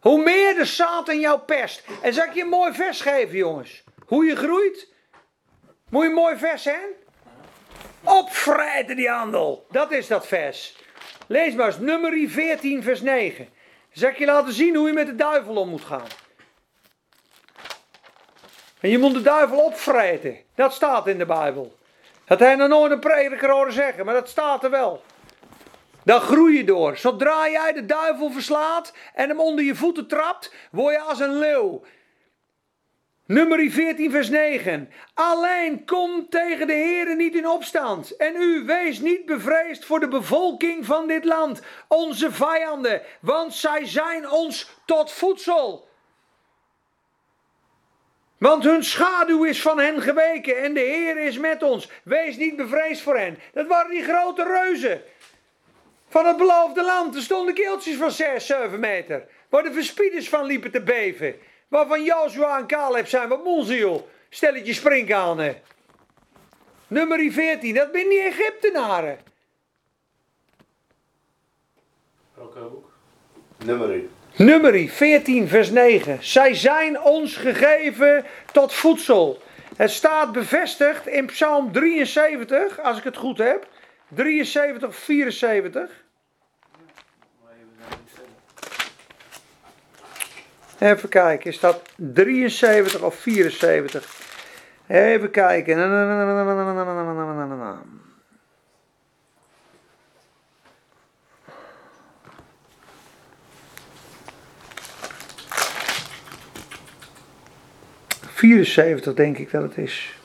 [0.00, 1.84] Hoe meer de zaad in jouw pest.
[2.02, 3.84] En zal ik je een mooi vers geven, jongens?
[4.06, 4.88] Hoe je groeit?
[5.88, 6.88] Moet je een mooi vers zijn?
[8.04, 9.66] Opvreten die handel.
[9.70, 10.81] Dat is dat vers.
[11.32, 13.48] Lees maar eens, nummer 14, vers 9.
[13.92, 16.06] Zal ik je laten zien hoe je met de duivel om moet gaan.
[18.80, 20.36] En je moet de duivel opvreten.
[20.54, 21.76] Dat staat in de Bijbel.
[22.24, 25.02] Dat hij nog nooit een prediker horen zeggen, maar dat staat er wel.
[26.04, 26.96] Dan groei je door.
[26.96, 31.38] Zodra jij de duivel verslaat en hem onder je voeten trapt, word je als een
[31.38, 31.82] leeuw.
[33.26, 34.90] Nummer 14, vers 9.
[35.14, 38.16] Alleen kom tegen de Heeren niet in opstand.
[38.16, 43.86] En u wees niet bevreesd voor de bevolking van dit land, onze vijanden, want zij
[43.86, 45.88] zijn ons tot voedsel.
[48.38, 51.88] Want hun schaduw is van hen geweken en de Heer is met ons.
[52.04, 53.38] Wees niet bevreesd voor hen.
[53.52, 55.02] Dat waren die grote reuzen
[56.08, 57.14] van het beloofde land.
[57.14, 59.26] Er stonden keeltjes van 6, 7 meter.
[59.48, 61.34] Waar de verspieders van liepen te beven.
[61.72, 64.08] Waarvan Joshua en Caleb zijn wat moelziel.
[64.28, 65.56] Stelletje springkanen.
[66.86, 69.18] Nummer 14, dat zijn die Egyptenaren.
[72.34, 72.90] Welke boek?
[73.64, 74.00] Nummer
[74.36, 76.18] Nummer 14, vers 9.
[76.24, 79.42] Zij zijn ons gegeven tot voedsel.
[79.76, 83.68] Het staat bevestigd in Psalm 73, als ik het goed heb.
[84.08, 86.04] 73, 74.
[87.42, 88.32] Maar even naar iets verder.
[90.82, 94.06] Even kijken, is dat 73 of 74?
[94.86, 95.76] Even kijken.
[108.42, 110.16] ...74 denk ik dat het is.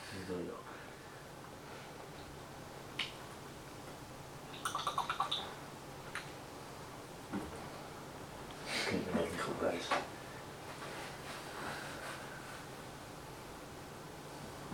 [8.66, 9.78] Ik ken het niet goed bij.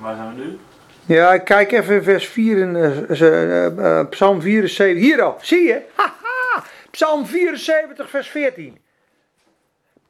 [0.04, 0.58] Waar zijn we nu?
[1.06, 5.02] Ja, ik kijk even vers 4 in eh, Psalm 74.
[5.02, 5.82] Hier al, zie je?
[5.94, 6.64] Haha!
[6.90, 8.78] Psalm 74, vers 14.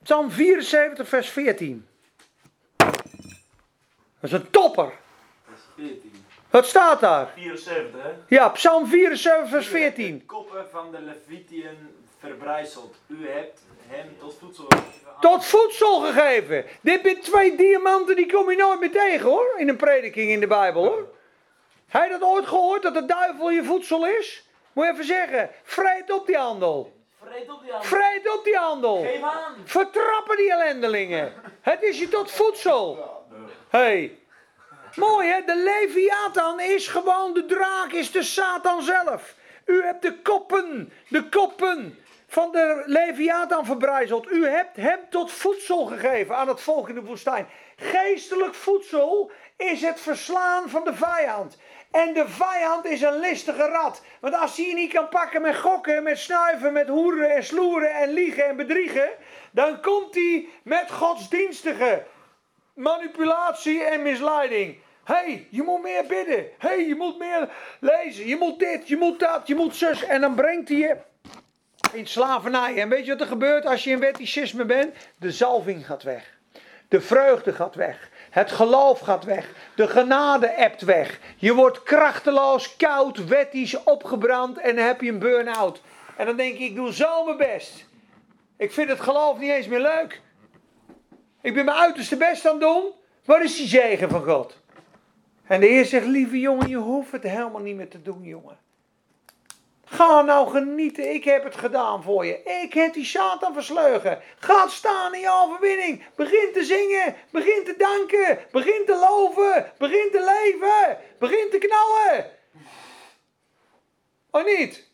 [0.02, 1.86] Psalm 74, vers 14.
[2.76, 2.92] Dat
[4.20, 4.92] is een topper.
[5.54, 6.12] Is 14.
[6.50, 7.30] Wat staat daar?
[7.34, 8.10] 74, hè?
[8.28, 10.18] Ja, Psalm 74, vers 14.
[10.18, 11.76] De koppen van de Levitiën
[12.18, 12.96] verbrijzeld.
[13.06, 15.12] U hebt hem tot voedsel gegeven.
[15.20, 16.64] Tot voedsel gegeven.
[16.80, 19.54] Dit zijn twee diamanten, die kom je nooit meer tegen hoor.
[19.56, 21.08] In een prediking in de Bijbel hoor.
[21.86, 24.48] Heb je dat ooit gehoord, dat de duivel je voedsel is?
[24.72, 26.92] Moet je even zeggen, vreet op die handel.
[27.22, 27.86] Vreet op die hand.
[27.86, 29.02] Vreet op die handel.
[29.02, 29.54] Geef aan.
[29.64, 31.32] Vertrappen die ellendelingen.
[31.60, 32.98] Het is je tot voedsel.
[33.68, 34.18] Hey.
[34.94, 39.34] Mooi hè, de Leviathan is gewoon de draak, is de Satan zelf.
[39.64, 41.98] U hebt de koppen, de koppen
[42.34, 44.30] van de Leviathan verbrijzeld.
[44.30, 47.46] U hebt hem tot voedsel gegeven aan het volk in de woestijn.
[47.76, 51.58] Geestelijk voedsel is het verslaan van de vijand.
[51.90, 54.02] En de vijand is een listige rat.
[54.20, 57.94] Want als hij je niet kan pakken met gokken, met snuiven, met hoeren en sloeren
[57.94, 59.08] en liegen en bedriegen,
[59.50, 62.02] dan komt hij met godsdienstige
[62.74, 64.78] manipulatie en misleiding.
[65.04, 66.46] Hé, hey, je moet meer bidden.
[66.58, 67.48] Hé, hey, je moet meer
[67.80, 68.26] lezen.
[68.26, 70.04] Je moet dit, je moet dat, je moet zus.
[70.04, 70.96] En dan brengt hij je
[71.94, 72.80] in slavernij.
[72.80, 74.94] En weet je wat er gebeurt als je in wetticisme bent?
[75.18, 76.38] De zalving gaat weg.
[76.88, 78.10] De vreugde gaat weg.
[78.30, 79.50] Het geloof gaat weg.
[79.76, 81.20] De genade ebt weg.
[81.36, 85.80] Je wordt krachteloos, koud, wettisch, opgebrand en dan heb je een burn-out.
[86.16, 87.86] En dan denk ik, ik doe zo mijn best.
[88.56, 90.20] Ik vind het geloof niet eens meer leuk.
[91.42, 92.92] Ik ben mijn uiterste best aan het doen.
[93.24, 94.62] Waar is die zegen van God?
[95.46, 98.58] En de Heer zegt, lieve jongen, je hoeft het helemaal niet meer te doen, jongen.
[99.84, 102.42] Ga nou genieten, ik heb het gedaan voor je.
[102.42, 104.18] Ik heb die Satan versleugen.
[104.38, 106.02] Ga staan in je overwinning.
[106.14, 112.30] Begin te zingen, begin te danken, begin te loven, begin te leven, begin te knallen.
[114.30, 114.84] Of niet?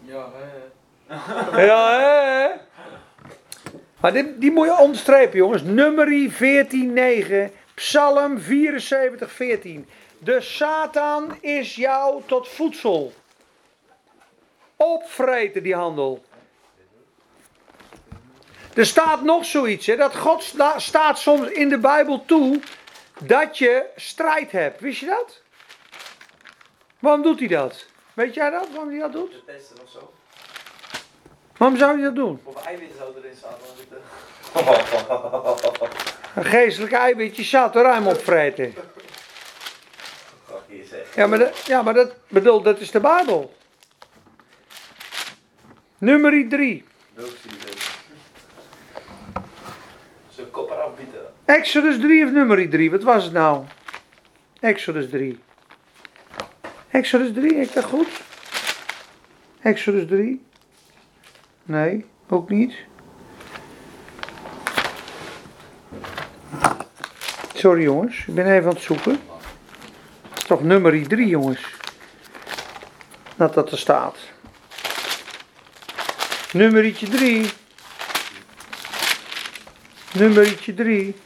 [0.00, 1.64] Ja, hè.
[1.64, 2.48] Ja, hè?
[4.00, 5.62] Maar dit, die moet je onderstrepen, jongens.
[5.62, 9.88] Nummerie 14:9, Psalm 74, 14.
[10.18, 13.12] De Satan is jou tot voedsel.
[14.76, 16.24] Opvreten die handel.
[18.74, 22.60] Er staat nog zoiets, hè, dat God sta- staat soms in de Bijbel toe
[23.20, 24.80] dat je strijd hebt.
[24.80, 25.40] Wist je dat?
[26.98, 27.86] Waarom doet hij dat?
[28.14, 29.30] Weet jij dat, waarom hij dat doet?
[29.32, 30.12] De testen of zo.
[31.56, 32.40] Waarom zou hij dat doen?
[32.44, 34.06] Of eiwitten zou erin ik dacht-
[36.36, 38.74] Een geestelijk eiwitje zat er ruim opvreten.
[40.88, 41.22] zeggen.
[41.22, 43.56] Ja, maar, dat, ja, maar dat bedoel, dat is de Bijbel.
[45.98, 46.84] Nummer 3.
[50.28, 50.90] Zijn kop eraf.
[51.44, 52.90] Exodus 3 of nummer 3?
[52.90, 53.64] Wat was het nou?
[54.60, 55.38] Exodus 3.
[56.90, 58.08] Exodus 3, heb ik dat goed?
[59.62, 60.44] Exodus 3?
[61.62, 62.74] Nee, ook niet.
[67.54, 69.20] Sorry jongens, ik ben even aan het zoeken.
[70.48, 71.60] Toch nummer 3 jongens.
[73.36, 74.16] Dat dat er staat.
[76.52, 77.50] Nummertje 3.
[80.12, 81.16] Nummertje 3.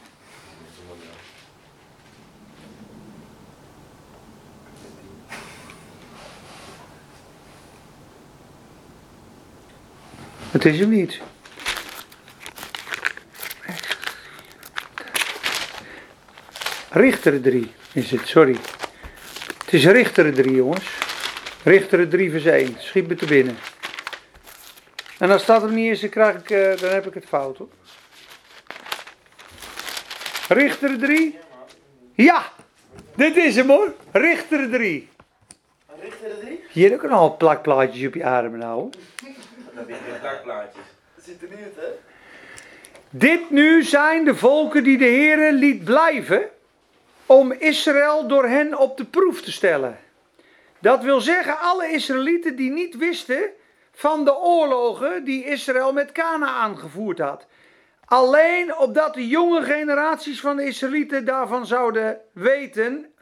[10.51, 11.21] Het is hem niet.
[16.89, 18.57] Richter 3 is het, sorry.
[19.73, 20.85] Het is Richter 3, jongens.
[21.63, 22.75] Richter 3 vers 1.
[22.77, 23.57] Schiet me te binnen.
[25.19, 27.57] En als dat er niet is, dan, krijg ik, eh, dan heb ik het fout
[27.57, 27.67] hoor.
[30.47, 31.37] Richter 3?
[32.13, 32.43] Ja!
[33.15, 33.93] Dit is hem hoor.
[34.11, 35.09] Richter 3.
[36.01, 36.59] Richter de drie?
[36.71, 38.89] Je hebt ook al plakplaatjes op je armen nou.
[39.73, 40.85] heb je geen dakplaatjes.
[41.15, 41.91] Dat ziet er niet uit, hè?
[43.09, 46.49] Dit nu zijn de volken die de Heere liet blijven
[47.25, 49.99] om Israël door hen op de proef te stellen.
[50.79, 53.49] Dat wil zeggen alle Israëlieten die niet wisten
[53.91, 57.45] van de oorlogen die Israël met Canaan gevoerd had.
[58.05, 63.13] Alleen opdat de jonge generaties van de Israëlieten daarvan zouden weten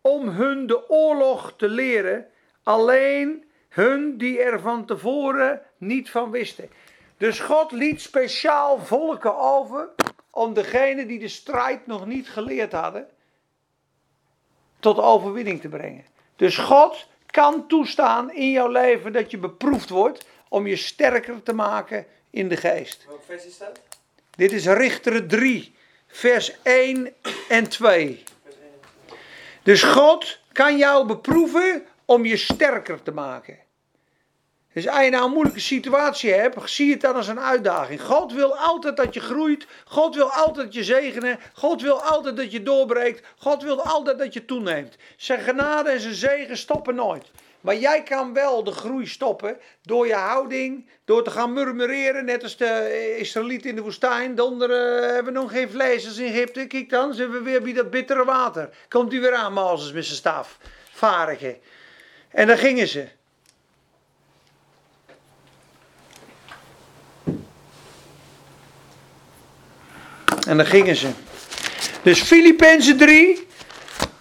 [0.00, 2.26] om hun de oorlog te leren.
[2.62, 6.70] Alleen hun die er van tevoren niet van wisten.
[7.16, 9.88] Dus God liet speciaal volken over
[10.30, 13.08] om degenen die de strijd nog niet geleerd hadden,
[14.80, 16.04] tot overwinning te brengen.
[16.36, 21.52] Dus God kan toestaan in jouw leven dat je beproefd wordt om je sterker te
[21.52, 23.04] maken in de geest.
[23.06, 23.80] Welk vers is dat?
[24.30, 25.74] Dit is Richteren 3,
[26.06, 27.14] vers 1
[27.48, 28.22] en 2.
[28.42, 29.18] Vers 1.
[29.62, 33.58] Dus God kan jou beproeven om je sterker te maken.
[34.76, 38.02] Dus als je nou een moeilijke situatie hebt, zie het dan als een uitdaging.
[38.02, 39.66] God wil altijd dat je groeit.
[39.84, 41.38] God wil altijd je zegenen.
[41.52, 43.26] God wil altijd dat je doorbreekt.
[43.38, 44.96] God wil altijd dat je toeneemt.
[45.16, 47.30] Zijn genade en zijn zegen stoppen nooit.
[47.60, 52.42] Maar jij kan wel de groei stoppen door je houding, door te gaan murmureren, net
[52.42, 54.34] als de Israëlieten in de woestijn.
[54.34, 56.66] Donderen hebben we nog geen vlees als in Egypte.
[56.66, 58.68] Kijk dan, zijn we weer bij dat bittere water.
[58.88, 60.58] Komt hij weer aan, Mozes met zijn staf.
[60.90, 61.58] Varige.
[62.30, 63.08] En daar gingen ze.
[70.46, 71.08] En daar gingen ze.
[72.02, 73.46] Dus Filippenzen 3.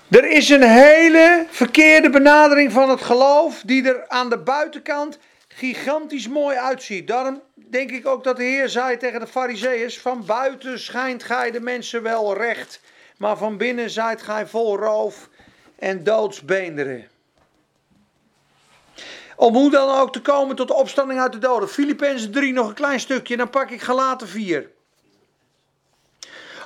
[0.10, 3.62] Er is een hele verkeerde benadering van het geloof.
[3.66, 7.08] Die er aan de buitenkant gigantisch mooi uitziet.
[7.08, 11.52] Daarom denk ik ook dat de Heer zei tegen de Farizeeërs: Van buiten schijnt gij
[11.52, 12.80] de mensen wel recht,
[13.18, 15.30] maar van binnen zijt gij vol roof
[15.80, 17.08] en doodsbeenderen.
[19.36, 21.70] Om hoe dan ook te komen tot de opstanding uit de doden.
[21.70, 24.74] Filippenzen 3, nog een klein stukje, dan pak ik Galaten 4.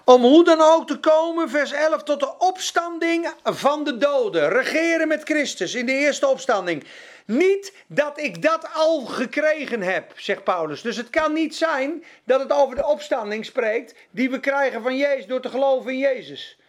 [0.10, 4.50] Om hoe dan ook te komen, vers 11, tot de opstanding van de doden.
[4.50, 6.84] Regeren met Christus in de eerste opstanding.
[7.26, 10.82] Niet dat ik dat al gekregen heb, zegt Paulus.
[10.82, 14.98] Dus het kan niet zijn dat het over de opstanding spreekt die we krijgen van
[14.98, 16.60] Jezus door te geloven in Jezus.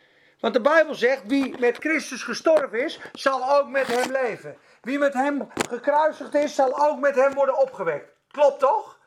[0.40, 4.56] Want de Bijbel zegt, wie met Christus gestorven is, zal ook met hem leven.
[4.82, 8.12] Wie met hem gekruisigd is, zal ook met hem worden opgewekt.
[8.30, 8.98] Klopt toch?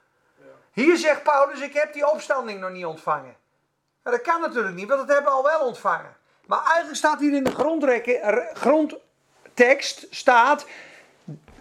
[0.71, 3.41] Hier zegt Paulus, ik heb die opstanding nog niet ontvangen.
[4.03, 6.15] Maar dat kan natuurlijk niet, want dat hebben we al wel ontvangen.
[6.45, 10.65] Maar eigenlijk staat hier in de grondtekst, staat,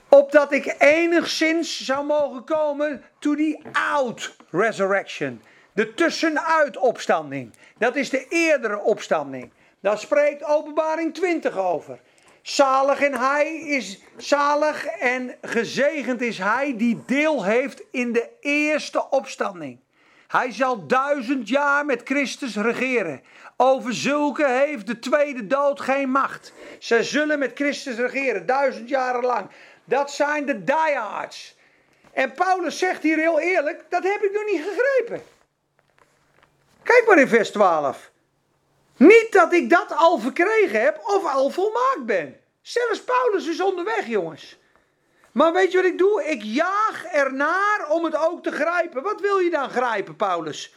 [0.09, 5.43] opdat ik enigszins zou mogen komen to die out resurrection.
[5.73, 7.53] De tussenuit opstanding.
[7.79, 9.53] Dat is de eerdere opstanding.
[9.81, 12.01] Daar spreekt openbaring 20 over.
[12.43, 19.11] Zalig en hij is zalig en gezegend is hij die deel heeft in de eerste
[19.11, 19.79] opstanding.
[20.33, 23.23] Hij zal duizend jaar met Christus regeren.
[23.57, 26.53] Over zulke heeft de tweede dood geen macht.
[26.79, 29.51] Zij zullen met Christus regeren, duizend jaren lang.
[29.85, 31.57] Dat zijn de diehards.
[32.13, 35.27] En Paulus zegt hier heel eerlijk, dat heb ik nog niet gegrepen.
[36.83, 38.11] Kijk maar in vers 12.
[38.97, 42.41] Niet dat ik dat al verkregen heb of al volmaakt ben.
[42.63, 44.59] Zelfs Paulus is onderweg, jongens.
[45.33, 46.25] Maar weet je wat ik doe?
[46.25, 49.03] Ik jaag ernaar om het ook te grijpen.
[49.03, 50.75] Wat wil je dan grijpen, Paulus?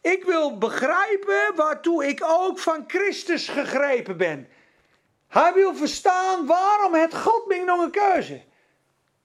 [0.00, 4.48] Ik wil begrijpen waartoe ik ook van Christus gegrepen ben.
[5.28, 8.42] Hij wil verstaan waarom het God me nog een keuze.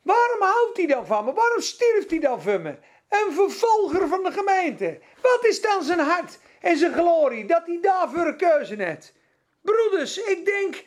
[0.01, 1.33] Waarom houdt hij dan van me?
[1.33, 2.77] Waarom stierft hij dan voor me?
[3.09, 4.99] Een vervolger van de gemeente.
[5.21, 9.13] Wat is dan zijn hart en zijn glorie dat hij daarvoor een keuze heeft?
[9.61, 10.83] Broeders, ik denk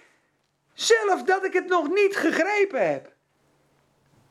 [0.75, 3.12] zelf dat ik het nog niet gegrepen heb.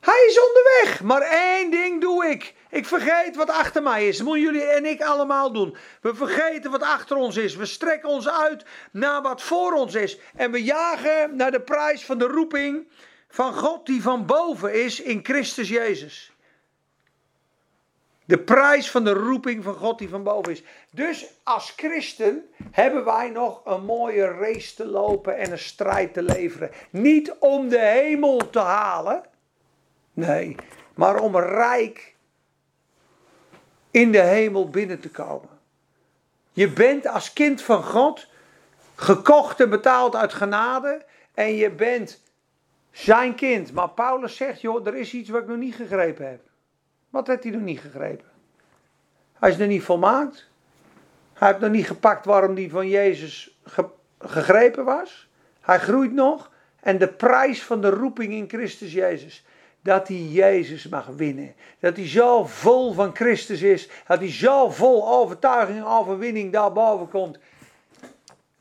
[0.02, 2.54] Hij is onderweg, maar één ding doe ik.
[2.70, 4.16] Ik vergeet wat achter mij is.
[4.16, 5.76] Dat moeten jullie en ik allemaal doen.
[6.00, 7.56] We vergeten wat achter ons is.
[7.56, 10.18] We strekken ons uit naar wat voor ons is.
[10.36, 12.88] En we jagen naar de prijs van de roeping
[13.28, 16.32] van God die van boven is in Christus Jezus.
[18.24, 20.62] De prijs van de roeping van God die van boven is.
[20.90, 26.22] Dus als christen hebben wij nog een mooie race te lopen en een strijd te
[26.22, 26.70] leveren.
[26.90, 29.30] Niet om de hemel te halen.
[30.12, 30.56] Nee,
[30.94, 32.14] maar om rijk
[33.90, 35.48] in de hemel binnen te komen.
[36.52, 38.28] Je bent als kind van God
[38.94, 41.04] gekocht en betaald uit genade.
[41.34, 42.22] En je bent
[42.90, 43.72] zijn kind.
[43.72, 46.40] Maar Paulus zegt, joh, er is iets wat ik nog niet gegrepen heb.
[47.10, 48.30] Wat heeft hij nog niet gegrepen?
[49.32, 50.50] Hij is nog niet volmaakt.
[51.32, 53.58] Hij heeft nog niet gepakt waarom hij van Jezus
[54.18, 55.28] gegrepen was.
[55.60, 56.50] Hij groeit nog.
[56.80, 59.44] En de prijs van de roeping in Christus Jezus.
[59.82, 61.54] Dat hij Jezus mag winnen.
[61.80, 63.88] Dat hij zo vol van Christus is.
[64.06, 67.38] Dat hij zo vol overtuiging en overwinning daarboven komt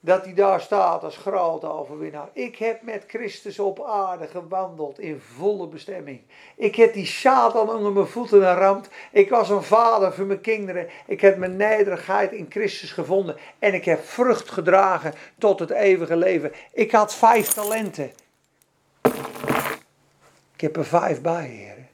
[0.04, 2.30] dat hij daar staat als grote overwinnaar.
[2.34, 6.22] Ik heb met Christus op aarde gewandeld in volle bestemming.
[6.56, 8.90] Ik heb die Satan onder mijn voeten geramd.
[9.12, 10.88] Ik was een vader voor mijn kinderen.
[11.08, 13.38] Ik heb mijn nederigheid in Christus gevonden.
[13.60, 16.52] En ik heb vrucht gedragen tot het eeuwige leven.
[16.74, 18.12] Ik had vijf talenten.
[20.62, 21.88] Ik heb er vijf bij, heren.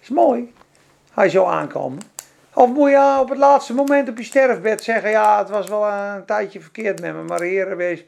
[0.00, 0.52] Is mooi.
[1.12, 2.00] Hij zou aankomen.
[2.54, 5.86] Of moet je op het laatste moment op je sterfbed zeggen: Ja, het was wel
[5.86, 8.04] een tijdje verkeerd met me, maar Heer, wees.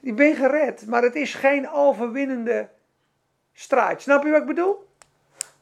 [0.00, 2.68] Ik ben gered, maar het is geen overwinnende
[3.52, 4.02] strijd.
[4.02, 4.88] Snap je wat ik bedoel?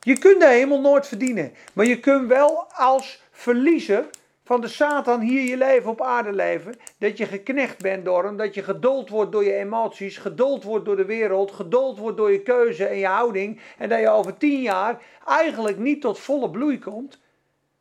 [0.00, 4.04] Je kunt de hemel nooit verdienen, maar je kunt wel als verliezer
[4.44, 6.74] van de Satan hier je leven op aarde leven.
[6.98, 10.84] Dat je geknecht bent door hem, dat je geduld wordt door je emoties, geduld wordt
[10.84, 13.60] door de wereld, geduld wordt door je keuze en je houding.
[13.78, 17.22] En dat je over tien jaar eigenlijk niet tot volle bloei komt.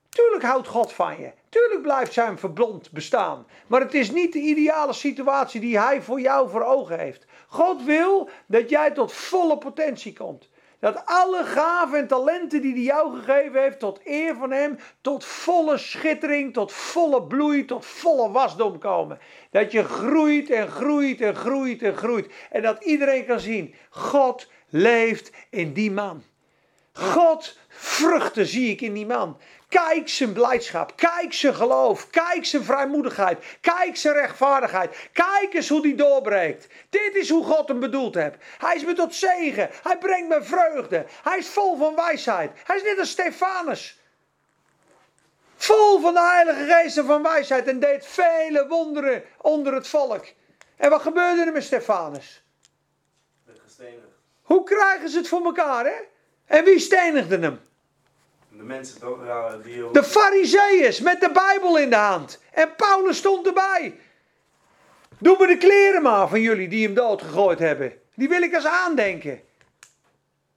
[0.09, 1.31] Tuurlijk houdt God van je.
[1.49, 3.45] Tuurlijk blijft zijn verblond bestaan.
[3.67, 7.25] Maar het is niet de ideale situatie die hij voor jou voor ogen heeft.
[7.47, 10.49] God wil dat jij tot volle potentie komt.
[10.83, 15.25] Dat alle gaven en talenten die hij jou gegeven heeft, tot eer van hem, tot
[15.25, 19.19] volle schittering, tot volle bloei, tot volle wasdom komen.
[19.51, 22.33] Dat je groeit en groeit en groeit en groeit.
[22.51, 26.23] En dat iedereen kan zien, God leeft in die man.
[26.93, 29.37] God vruchten zie ik in die man.
[29.73, 30.95] Kijk zijn blijdschap.
[30.95, 32.09] Kijk zijn geloof.
[32.09, 33.45] Kijk zijn vrijmoedigheid.
[33.61, 35.09] Kijk zijn rechtvaardigheid.
[35.13, 36.67] Kijk eens hoe die doorbreekt.
[36.89, 38.35] Dit is hoe God hem bedoeld heeft.
[38.57, 39.69] Hij is me tot zegen.
[39.83, 41.05] Hij brengt me vreugde.
[41.23, 42.51] Hij is vol van wijsheid.
[42.63, 43.99] Hij is net als Stefanus.
[45.55, 47.67] Vol van de Heilige Geest en van wijsheid.
[47.67, 50.25] En deed vele wonderen onder het volk.
[50.77, 52.43] En wat gebeurde er met Stefanus?
[54.41, 55.95] Hoe krijgen ze het voor elkaar, hè?
[56.45, 57.59] En wie stenigde hem?
[58.57, 58.99] De mensen
[59.91, 62.39] De Fariseeërs met de Bijbel in de hand.
[62.51, 63.99] En Paulus stond erbij.
[65.17, 67.93] Doe me de kleren maar van jullie die hem doodgegooid hebben.
[68.15, 69.41] Die wil ik als aandenken.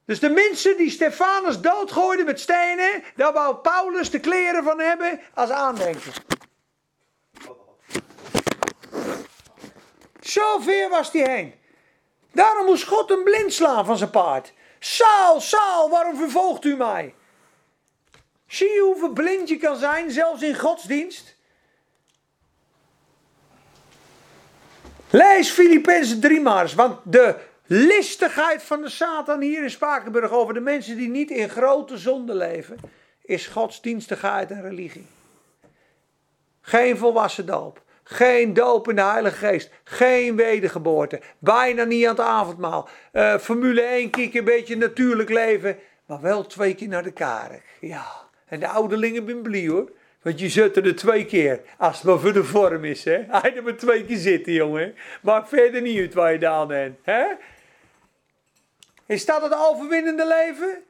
[0.05, 5.21] Dus de mensen die Stefanus doodgooiden met stenen, daar wou Paulus de kleren van hebben
[5.35, 6.13] als aandenken.
[10.21, 11.55] Zo ver was hij heen.
[12.33, 14.53] Daarom moest God hem blind slaan van zijn paard.
[14.79, 17.15] Saal, Saal, waarom vervolgt u mij?
[18.57, 21.37] Zie je hoe verblind je kan zijn, zelfs in godsdienst?
[25.11, 27.35] Lees Filippenzen 3 maar eens, want de
[27.67, 32.35] listigheid van de Satan hier in Spakenburg over de mensen die niet in grote zonde
[32.35, 32.77] leven,
[33.23, 35.07] is godsdienstigheid en religie.
[36.61, 37.83] Geen volwassen doop.
[38.03, 39.71] Geen doop in de Heilige Geest.
[39.85, 41.21] Geen wedergeboorte.
[41.39, 42.89] Bijna niet aan het avondmaal.
[43.13, 45.79] Eh, Formule 1 kieken, een beetje natuurlijk leven.
[46.07, 47.63] Maar wel twee keer naar de kerk.
[47.81, 48.26] Ja.
[48.49, 49.91] En de ouderlingen ben blij hoor.
[50.23, 51.61] Want je zit er twee keer.
[51.79, 53.05] Als het maar voor de vorm is.
[53.05, 53.25] Hè.
[53.29, 54.95] Hij er maar twee keer zitten jongen.
[55.23, 56.99] Maakt verder niet uit waar je dan bent.
[57.03, 57.25] Hè?
[59.07, 60.85] Is dat het overwinnende leven?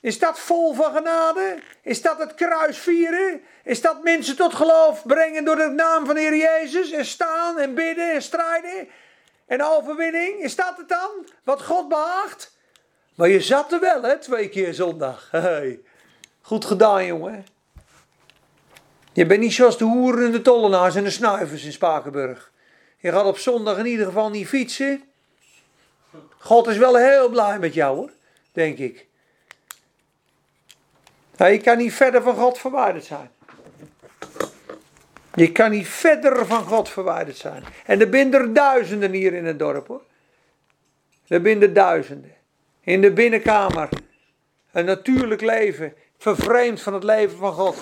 [0.00, 1.58] Is dat vol van genade?
[1.82, 3.42] Is dat het kruis vieren?
[3.64, 6.90] Is dat mensen tot geloof brengen door de naam van de Heer Jezus?
[6.90, 8.88] En staan en bidden en strijden?
[9.46, 10.40] En overwinning?
[10.40, 11.10] Is dat het dan?
[11.44, 12.56] Wat God behaagt?
[13.14, 15.28] Maar je zat er wel, hè, twee keer zondag.
[15.30, 15.80] Hey.
[16.42, 17.46] Goed gedaan, jongen.
[19.12, 22.50] Je bent niet zoals de hoeren en de tollenaars en de snuivers in Spakenburg.
[22.98, 25.02] Je gaat op zondag in ieder geval niet fietsen.
[26.38, 28.10] God is wel heel blij met jou, hoor.
[28.52, 29.06] Denk ik.
[31.36, 33.30] Nou, je kan niet verder van God verwijderd zijn.
[35.34, 37.64] Je kan niet verder van God verwijderd zijn.
[37.86, 40.02] En er er duizenden hier in het dorp hoor.
[41.26, 42.34] Er er duizenden.
[42.80, 43.88] In de binnenkamer.
[44.72, 45.94] Een natuurlijk leven.
[46.22, 47.76] Vervreemd van het leven van God.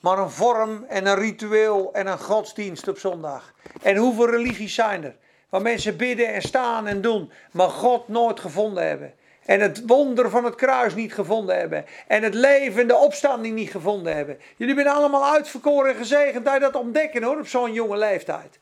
[0.00, 3.52] Maar een vorm en een ritueel en een godsdienst op zondag.
[3.82, 5.16] En hoeveel religies zijn er?
[5.48, 7.32] Waar mensen bidden en staan en doen.
[7.52, 9.14] Maar God nooit gevonden hebben.
[9.44, 11.84] En het wonder van het kruis niet gevonden hebben.
[12.06, 14.38] En het leven en de opstanding niet gevonden hebben.
[14.56, 18.58] Jullie zijn allemaal uitverkoren en gezegend dat dat ontdekken hoor, op zo'n jonge leeftijd.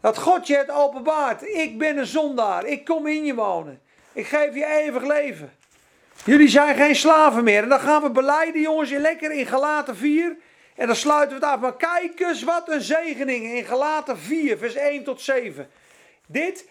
[0.00, 1.42] Dat God je het openbaart.
[1.42, 2.66] Ik ben een zondaar.
[2.66, 3.80] Ik kom in je wonen.
[4.12, 5.57] Ik geef je eeuwig leven.
[6.24, 7.62] Jullie zijn geen slaven meer.
[7.62, 10.36] En dan gaan we beleiden, jongens, lekker in Galaten 4.
[10.74, 11.60] En dan sluiten we het af.
[11.60, 15.68] Maar kijk eens wat een zegening in Galaten 4, vers 1 tot 7.
[16.26, 16.66] Dit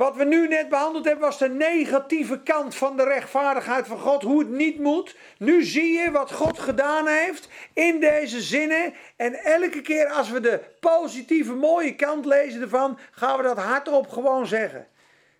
[0.00, 4.22] wat we nu net behandeld hebben was de negatieve kant van de rechtvaardigheid van God.
[4.22, 5.16] Hoe het niet moet.
[5.38, 8.94] Nu zie je wat God gedaan heeft in deze zinnen.
[9.16, 14.08] En elke keer als we de positieve mooie kant lezen ervan, gaan we dat hardop
[14.08, 14.86] gewoon zeggen.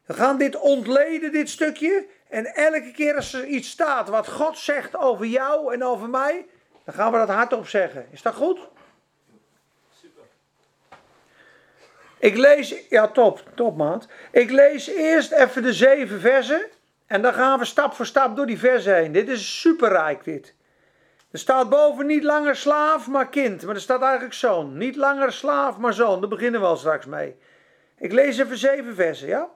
[0.07, 2.07] We gaan dit ontleden, dit stukje.
[2.31, 6.47] En elke keer als er iets staat wat God zegt over jou en over mij,
[6.85, 8.07] dan gaan we dat hardop zeggen.
[8.11, 8.59] Is dat goed?
[12.18, 14.09] Ik lees, ja top, top maat.
[14.31, 16.66] Ik lees eerst even de zeven versen.
[17.07, 19.12] En dan gaan we stap voor stap door die versen heen.
[19.12, 20.55] Dit is superrijk dit.
[21.31, 23.64] Er staat boven niet langer slaaf, maar kind.
[23.64, 24.76] Maar er staat eigenlijk zoon.
[24.76, 26.20] Niet langer slaaf, maar zoon.
[26.20, 27.37] Daar beginnen we al straks mee.
[27.99, 29.49] Ik lees even zeven versen, ja?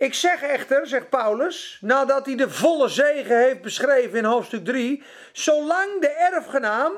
[0.00, 5.02] Ik zeg echter, zegt Paulus, nadat hij de volle zegen heeft beschreven in hoofdstuk 3,
[5.32, 6.92] zolang de erfgenaam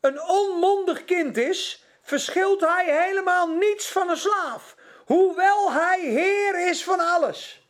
[0.00, 6.84] een onmondig kind is, verschilt hij helemaal niets van een slaaf, hoewel hij heer is
[6.84, 7.66] van alles.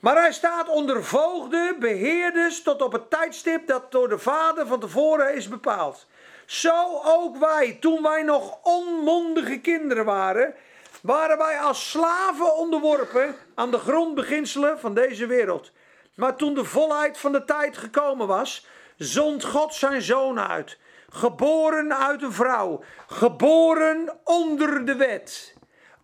[0.00, 4.80] Maar hij staat onder voogden, beheerders, tot op het tijdstip dat door de vader van
[4.80, 6.06] tevoren is bepaald.
[6.46, 10.54] Zo ook wij, toen wij nog onmondige kinderen waren,
[11.02, 15.72] waren wij als slaven onderworpen aan de grondbeginselen van deze wereld.
[16.14, 20.78] Maar toen de volheid van de tijd gekomen was, zond God zijn zoon uit
[21.08, 25.54] geboren uit een vrouw, geboren onder de wet,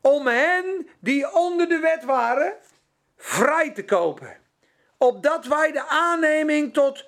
[0.00, 2.52] om hen die onder de wet waren
[3.16, 4.36] vrij te kopen,
[4.98, 7.04] opdat wij de aanneming tot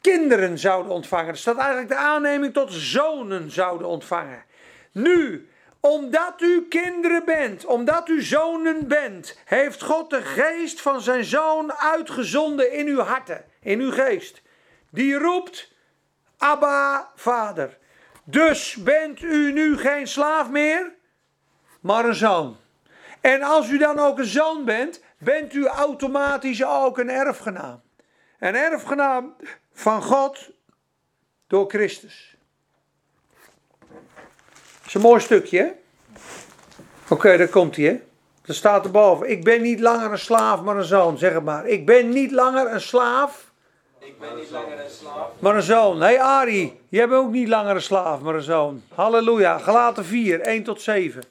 [0.00, 1.28] kinderen zouden ontvangen.
[1.28, 4.44] Er staat eigenlijk de aanneming tot zonen zouden ontvangen.
[4.92, 5.48] Nu,
[5.84, 11.72] Omdat u kinderen bent, omdat u zonen bent, heeft God de geest van zijn zoon
[11.72, 14.42] uitgezonden in uw harten, in uw geest.
[14.90, 15.72] Die roept,
[16.38, 17.78] Abba, vader.
[18.24, 20.94] Dus bent u nu geen slaaf meer,
[21.80, 22.56] maar een zoon.
[23.20, 27.82] En als u dan ook een zoon bent, bent u automatisch ook een erfgenaam.
[28.38, 29.36] Een erfgenaam
[29.72, 30.50] van God
[31.46, 32.33] door Christus.
[34.84, 35.70] Dat is een mooi stukje, hè?
[37.08, 38.00] Oké, daar komt hij, hè?
[38.46, 39.30] Er staat erboven.
[39.30, 41.18] Ik ben niet langer een slaaf, maar een zoon.
[41.18, 41.66] Zeg het maar.
[41.66, 43.50] Ik ben niet langer een slaaf,
[43.98, 45.28] Ik ben niet langer een slaaf.
[45.38, 45.98] maar een zoon.
[45.98, 48.82] Nee, Ari, jij bent ook niet langer een slaaf, maar een zoon.
[48.94, 49.58] Halleluja.
[49.58, 51.22] Gelaten 4, 1 tot 7.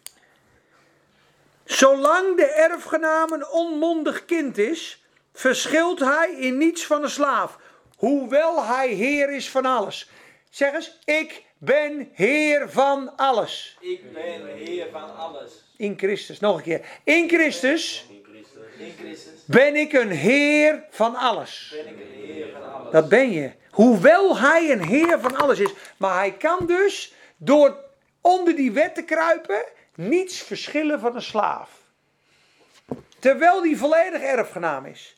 [1.66, 7.58] Zolang de erfgenaam een onmondig kind is, verschilt hij in niets van een slaaf.
[7.98, 10.10] Hoewel hij heer is van alles.
[10.50, 13.78] Zeg eens, ik ben heer van alles.
[13.80, 15.52] Ik ben heer van alles.
[15.78, 16.86] In Christus, nog een keer.
[17.04, 18.62] In Christus In Christus.
[18.78, 21.76] In Christus ben ik een heer van alles.
[21.76, 22.92] ben ik een heer van alles.
[22.92, 23.52] Dat ben je.
[23.72, 25.74] Hoewel hij een heer van alles is.
[25.98, 27.78] Maar hij kan dus door
[28.22, 29.64] onder die wet te kruipen
[29.96, 31.70] niets verschillen van een slaaf.
[33.20, 35.16] Terwijl hij volledig erfgenaam is.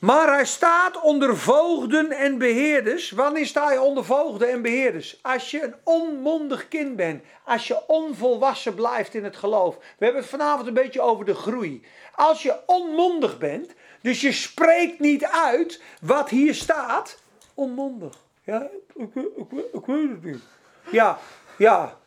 [0.00, 3.10] Maar hij staat onder voogden en beheerders.
[3.10, 5.18] Wanneer sta je onder voogden en beheerders?
[5.22, 7.24] Als je een onmondig kind bent.
[7.44, 9.76] Als je onvolwassen blijft in het geloof.
[9.76, 11.82] We hebben het vanavond een beetje over de groei.
[12.14, 17.18] Als je onmondig bent, dus je spreekt niet uit wat hier staat.
[17.54, 18.14] Onmondig.
[18.44, 20.42] Ja, ik, ik, ik, ik weet het niet.
[20.90, 21.18] Ja,
[21.58, 21.98] ja.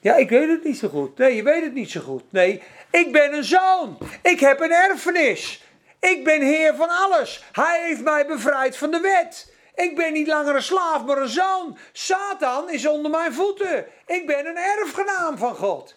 [0.00, 1.18] Ja, ik weet het niet zo goed.
[1.18, 2.22] Nee, je weet het niet zo goed.
[2.30, 3.98] Nee, ik ben een zoon.
[4.22, 5.62] Ik heb een erfenis.
[6.00, 7.44] Ik ben heer van alles.
[7.52, 9.52] Hij heeft mij bevrijd van de wet.
[9.74, 11.78] Ik ben niet langer een slaaf, maar een zoon.
[11.92, 13.86] Satan is onder mijn voeten.
[14.06, 15.96] Ik ben een erfgenaam van God.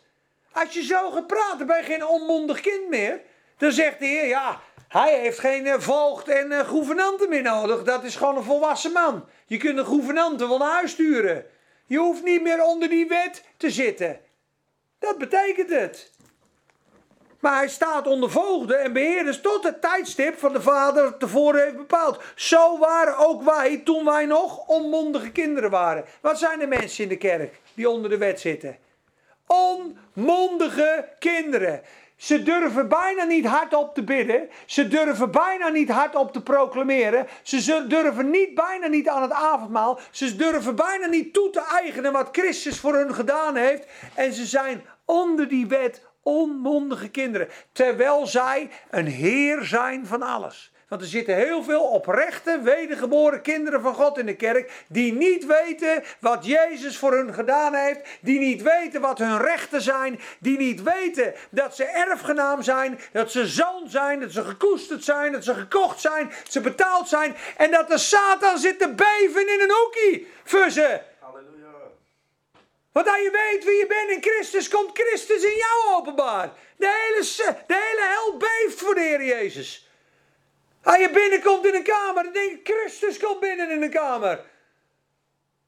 [0.52, 3.22] Als je zo gaat praten, ben je geen onmondig kind meer.
[3.58, 7.84] Dan zegt de Heer, ja, hij heeft geen eh, voogd en eh, gouvernanten meer nodig.
[7.84, 9.26] Dat is gewoon een volwassen man.
[9.45, 11.45] Je kunt een gouvernante wel naar huis sturen.
[11.86, 14.20] Je hoeft niet meer onder die wet te zitten.
[14.99, 16.11] Dat betekent het.
[17.41, 21.77] Maar hij staat onder voogden en beheerders tot het tijdstip van de vader tevoren heeft
[21.77, 22.23] bepaald.
[22.35, 26.05] Zo waren ook wij toen wij nog onmondige kinderen waren.
[26.21, 28.77] Wat zijn de mensen in de kerk die onder de wet zitten?
[29.47, 31.81] Onmondige kinderen.
[32.21, 34.49] Ze durven bijna niet hardop te bidden.
[34.65, 37.27] Ze durven bijna niet hardop te proclameren.
[37.43, 39.99] Ze durven niet, bijna niet aan het avondmaal.
[40.11, 43.85] Ze durven bijna niet toe te eigenen wat Christus voor hun gedaan heeft.
[44.15, 47.49] En ze zijn onder die wet onmondige kinderen.
[47.72, 50.72] Terwijl zij een heer zijn van alles.
[50.91, 54.72] Want er zitten heel veel oprechte, wedergeboren kinderen van God in de kerk.
[54.88, 57.99] die niet weten wat Jezus voor hun gedaan heeft.
[58.22, 60.19] Die niet weten wat hun rechten zijn.
[60.39, 62.99] Die niet weten dat ze erfgenaam zijn.
[63.11, 64.19] Dat ze zoon zijn.
[64.19, 65.32] Dat ze gekoesterd zijn.
[65.32, 66.28] Dat ze gekocht zijn.
[66.28, 67.36] Dat ze betaald zijn.
[67.57, 70.28] En dat de Satan zit te beven in een hoekie.
[72.91, 76.51] Want als je weet wie je bent in Christus, komt Christus in jou openbaar.
[76.77, 77.25] De hele,
[77.67, 79.89] de hele hel beeft voor de Heer Jezus.
[80.83, 84.43] Als je binnenkomt in een kamer, dan denk je, Christus komt binnen in een kamer.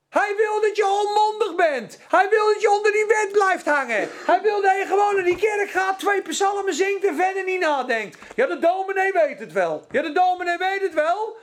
[0.10, 2.00] Hij wil dat je onmondig bent.
[2.08, 4.10] Hij wil dat je onder die wet blijft hangen.
[4.26, 7.60] Hij wil dat je gewoon naar die kerk gaat, twee psalmen zingt en verder niet
[7.60, 8.18] nadenkt.
[8.36, 9.86] Ja, de dominee weet het wel.
[9.92, 11.38] Ja, de dominee weet het wel.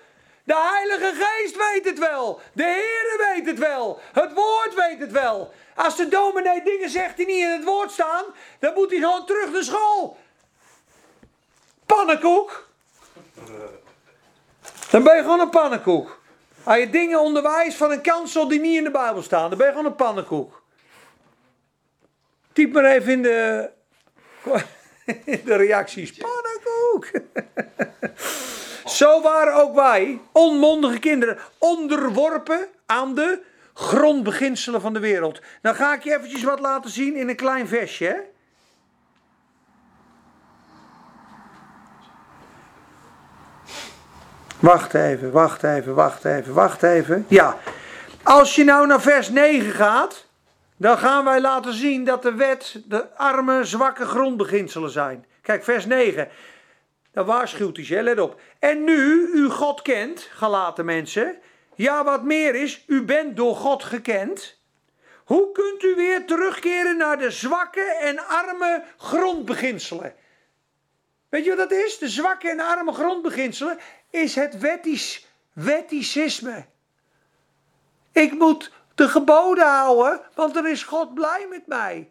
[0.44, 2.40] De Heilige Geest weet het wel.
[2.52, 4.00] De Heere weet het wel.
[4.12, 5.52] Het Woord weet het wel.
[5.74, 8.24] Als de dominee dingen zegt die niet in het Woord staan,
[8.58, 10.18] dan moet hij gewoon terug naar school.
[11.86, 12.68] Pannenkoek.
[14.90, 16.20] Dan ben je gewoon een pannenkoek.
[16.62, 19.66] Als je dingen onderwijst van een kansel die niet in de Bijbel staan, dan ben
[19.66, 20.62] je gewoon een pannenkoek.
[22.52, 23.70] Typ maar even in de,
[25.24, 26.12] in de reacties.
[26.12, 27.10] Pannenkoek.
[28.90, 33.42] Zo waren ook wij, onmondige kinderen, onderworpen aan de
[33.74, 35.40] grondbeginselen van de wereld.
[35.62, 38.24] Dan ga ik je eventjes wat laten zien in een klein versje.
[44.58, 47.24] Wacht even, wacht even, wacht even, wacht even.
[47.28, 47.56] Ja,
[48.22, 50.26] als je nou naar vers 9 gaat,
[50.76, 55.26] dan gaan wij laten zien dat de wet de arme, zwakke grondbeginselen zijn.
[55.42, 56.28] Kijk, vers 9.
[57.24, 58.40] Waarschuwt hij ze, let op.
[58.58, 61.38] En nu u God kent, gelaten mensen.
[61.74, 64.58] Ja, wat meer is, u bent door God gekend.
[65.24, 70.14] Hoe kunt u weer terugkeren naar de zwakke en arme grondbeginselen?
[71.28, 71.98] Weet je wat dat is?
[71.98, 73.78] De zwakke en arme grondbeginselen
[74.10, 76.64] is het wettisch, wetticisme.
[78.12, 82.08] Ik moet de geboden houden, want dan is God blij met mij.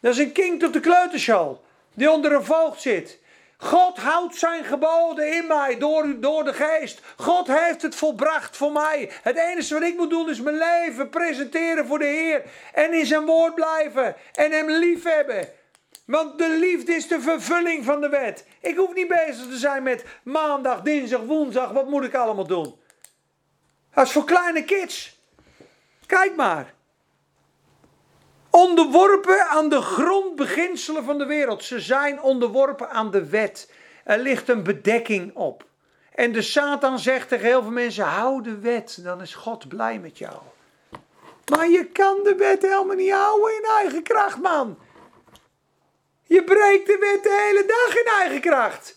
[0.00, 1.64] Dat is een kind op de kleuterschool.
[1.94, 3.18] Die onder een voogd zit.
[3.60, 7.00] God houdt zijn geboden in mij door, door de geest.
[7.16, 9.10] God heeft het volbracht voor mij.
[9.22, 12.42] Het enige wat ik moet doen is mijn leven presenteren voor de Heer.
[12.72, 14.16] En in zijn woord blijven.
[14.32, 15.48] En hem liefhebben.
[16.04, 18.46] Want de liefde is de vervulling van de wet.
[18.60, 21.70] Ik hoef niet bezig te zijn met maandag, dinsdag, woensdag.
[21.70, 22.80] Wat moet ik allemaal doen?
[23.94, 25.20] Dat is voor kleine kids.
[26.06, 26.74] Kijk maar.
[28.50, 31.64] Onderworpen aan de grondbeginselen van de wereld.
[31.64, 33.70] Ze zijn onderworpen aan de wet.
[34.04, 35.64] Er ligt een bedekking op.
[36.14, 39.98] En de Satan zegt tegen heel veel mensen: hou de wet, dan is God blij
[39.98, 40.36] met jou.
[41.50, 44.78] Maar je kan de wet helemaal niet houden in eigen kracht, man.
[46.22, 48.96] Je breekt de wet de hele dag in eigen kracht.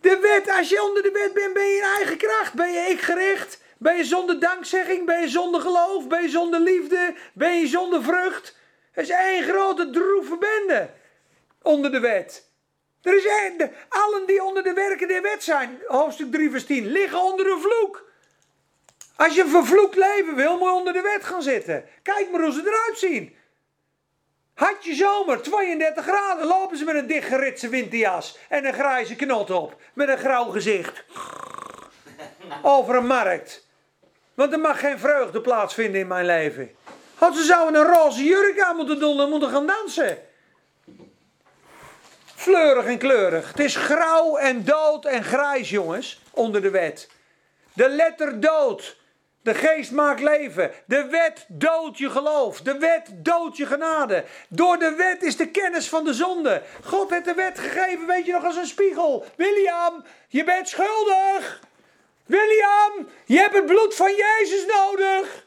[0.00, 2.54] De wet, als je onder de wet bent, ben je in eigen kracht.
[2.54, 3.60] Ben je ik gericht?
[3.80, 5.06] Ben je zonder dankzegging?
[5.06, 6.06] Ben je zonder geloof?
[6.06, 7.14] Ben je zonder liefde?
[7.32, 8.56] Ben je zonder vrucht?
[8.92, 10.90] Het is één grote droeve bende
[11.62, 12.48] onder de wet.
[13.02, 16.86] Er is één, allen die onder de werken der wet zijn, hoofdstuk 3 vers 10,
[16.86, 18.10] liggen onder een vloek.
[19.16, 21.84] Als je een vervloekt leven wil, moet je onder de wet gaan zitten.
[22.02, 23.36] Kijk maar hoe ze eruit zien.
[24.54, 29.50] Had je zomer, 32 graden, lopen ze met een dichtgeritse winterjas en een grijze knot
[29.50, 31.04] op, met een grauw gezicht.
[32.62, 33.68] Over een markt.
[34.34, 36.70] Want er mag geen vreugde plaatsvinden in mijn leven.
[37.14, 40.18] Had ze zouden een roze jurk aan moeten doen en moeten gaan dansen.
[42.34, 43.48] Fleurig en kleurig.
[43.48, 47.08] Het is grauw en dood en grijs, jongens, onder de wet.
[47.72, 48.98] De letter dood.
[49.42, 50.70] De geest maakt leven.
[50.86, 52.60] De wet doodt je geloof.
[52.60, 54.24] De wet doodt je genade.
[54.48, 56.62] Door de wet is de kennis van de zonde.
[56.84, 59.24] God heeft de wet gegeven, weet je nog, als een spiegel.
[59.36, 61.60] William, je bent schuldig.
[62.30, 65.46] William, je hebt het bloed van Jezus nodig.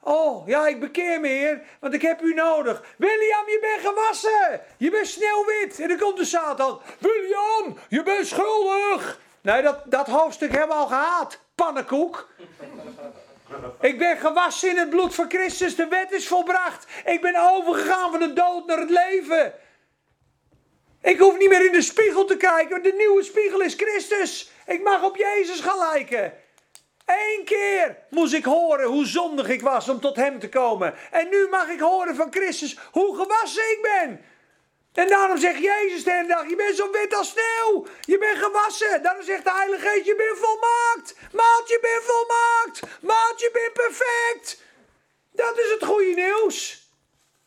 [0.00, 2.82] Oh, ja, ik bekeer me, heer, want ik heb u nodig.
[2.96, 4.60] William, je bent gewassen.
[4.76, 5.80] Je bent sneeuwwit.
[5.80, 6.80] En dan komt de Satan.
[6.98, 9.20] William, je bent schuldig.
[9.40, 11.40] Nee, dat, dat hoofdstuk hebben we al gehad.
[11.54, 12.28] Pannenkoek.
[13.80, 15.76] Ik ben gewassen in het bloed van Christus.
[15.76, 16.86] De wet is volbracht.
[17.04, 19.52] Ik ben overgegaan van de dood naar het leven.
[21.04, 22.82] Ik hoef niet meer in de spiegel te kijken.
[22.82, 24.50] De nieuwe spiegel is Christus.
[24.66, 26.32] Ik mag op Jezus gaan lijken.
[27.06, 30.94] Eén keer moest ik horen hoe zondig ik was om tot Hem te komen.
[31.10, 34.24] En nu mag ik horen van Christus hoe gewassen ik ben.
[34.92, 37.86] En daarom zegt Jezus de hele dag, je bent zo wit als sneeuw.
[38.00, 39.02] Je bent gewassen.
[39.02, 41.14] Daarom zegt de Heilige Geest, je bent volmaakt.
[41.32, 43.02] Maat, je bent volmaakt.
[43.02, 44.62] Maat, je bent perfect.
[45.32, 46.83] Dat is het goede nieuws.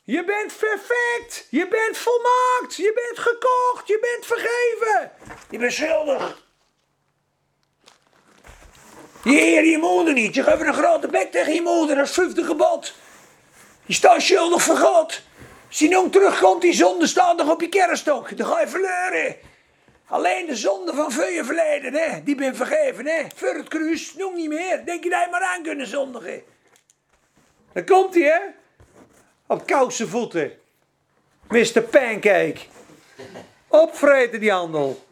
[0.08, 1.47] Je bent perfect.
[1.49, 2.76] Je bent volmaakt.
[2.76, 3.88] Je bent gekocht.
[3.88, 5.12] Je bent vergeven.
[5.49, 6.43] Je bent schuldig.
[9.24, 10.36] Je eer je moeder niet.
[10.36, 11.95] Je geeft een grote bek tegen je moeder.
[11.95, 12.93] Dat is vijfde gebod.
[13.86, 15.22] Je staat schuldig voor God.
[15.68, 18.38] Als jong terugkomt, die zonde staat nog op je kerststok.
[18.38, 19.36] Dan ga je verleuren.
[20.08, 23.05] Alleen de zonde van je verleden, hè, die ben vergeven.
[23.05, 23.24] Hè.
[23.36, 24.86] Voor het kruis, nog niet meer.
[24.86, 26.43] Denk je dat je maar aan kunnen zondigen.
[27.74, 28.39] Dan komt hij, hè.
[29.48, 30.52] Op kouse voeten.
[31.48, 31.82] Mr.
[31.82, 32.60] Pancake.
[33.68, 35.06] Opvreten die handel.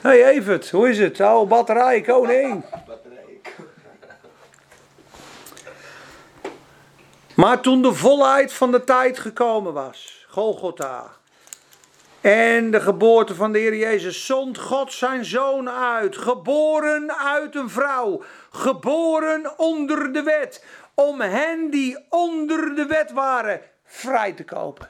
[0.00, 1.20] Hé hey Evert, hoe is het?
[1.20, 2.64] Oude batterij, koning.
[7.34, 11.19] Maar toen de volheid van de tijd gekomen was, Golgotha,
[12.20, 17.70] en de geboorte van de Heer Jezus, zond God zijn zoon uit, geboren uit een
[17.70, 20.64] vrouw, geboren onder de wet,
[20.94, 24.88] om hen die onder de wet waren vrij te kopen.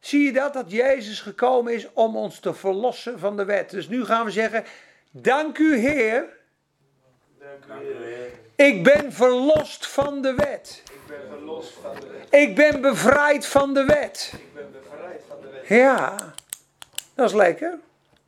[0.00, 0.52] Zie je dat?
[0.52, 3.70] Dat Jezus gekomen is om ons te verlossen van de wet.
[3.70, 4.64] Dus nu gaan we zeggen,
[5.10, 6.36] dank u Heer,
[7.38, 8.30] Dank u, Heer.
[8.54, 10.82] ik ben verlost van de wet.
[10.84, 12.40] Ik ben verlost van de wet.
[12.40, 14.32] Ik ben bevrijd van de wet.
[14.34, 15.68] Ik ben bevrijd van de wet.
[15.68, 16.34] Ja,
[17.18, 17.78] dat is lekker.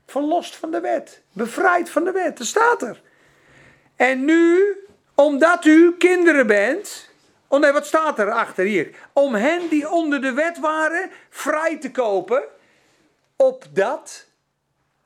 [0.07, 1.23] Verlost van de wet.
[1.33, 2.39] Bevrijd van de wet.
[2.39, 3.03] Dat staat er.
[3.97, 4.77] En nu,
[5.15, 7.11] omdat u kinderen bent.
[7.49, 8.97] Oh nee, wat staat er achter hier?
[9.13, 12.43] Om hen die onder de wet waren vrij te kopen.
[13.37, 14.27] Opdat,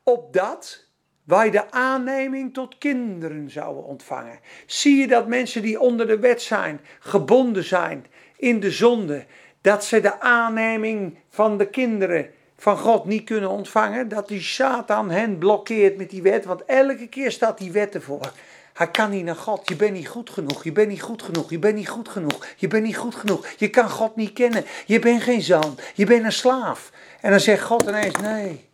[0.03, 0.85] opdat
[1.23, 4.39] wij de aanneming tot kinderen zouden ontvangen.
[4.65, 8.05] Zie je dat mensen die onder de wet zijn, gebonden zijn
[8.37, 9.25] in de zonde,
[9.61, 12.33] dat ze de aanneming van de kinderen
[12.65, 14.07] van God niet kunnen ontvangen?
[14.07, 18.31] Dat die Satan hen blokkeert met die wet, want elke keer staat die wet ervoor.
[18.73, 19.69] Hij kan niet naar God.
[19.69, 20.63] Je bent niet goed genoeg.
[20.63, 21.49] Je bent niet goed genoeg.
[21.49, 22.47] Je bent niet goed genoeg.
[22.55, 23.47] Je bent niet goed genoeg.
[23.57, 24.65] Je kan God niet kennen.
[24.85, 25.77] Je bent geen zoon.
[25.93, 26.91] Je bent een slaaf.
[27.21, 28.69] En dan zegt God ineens: Nee,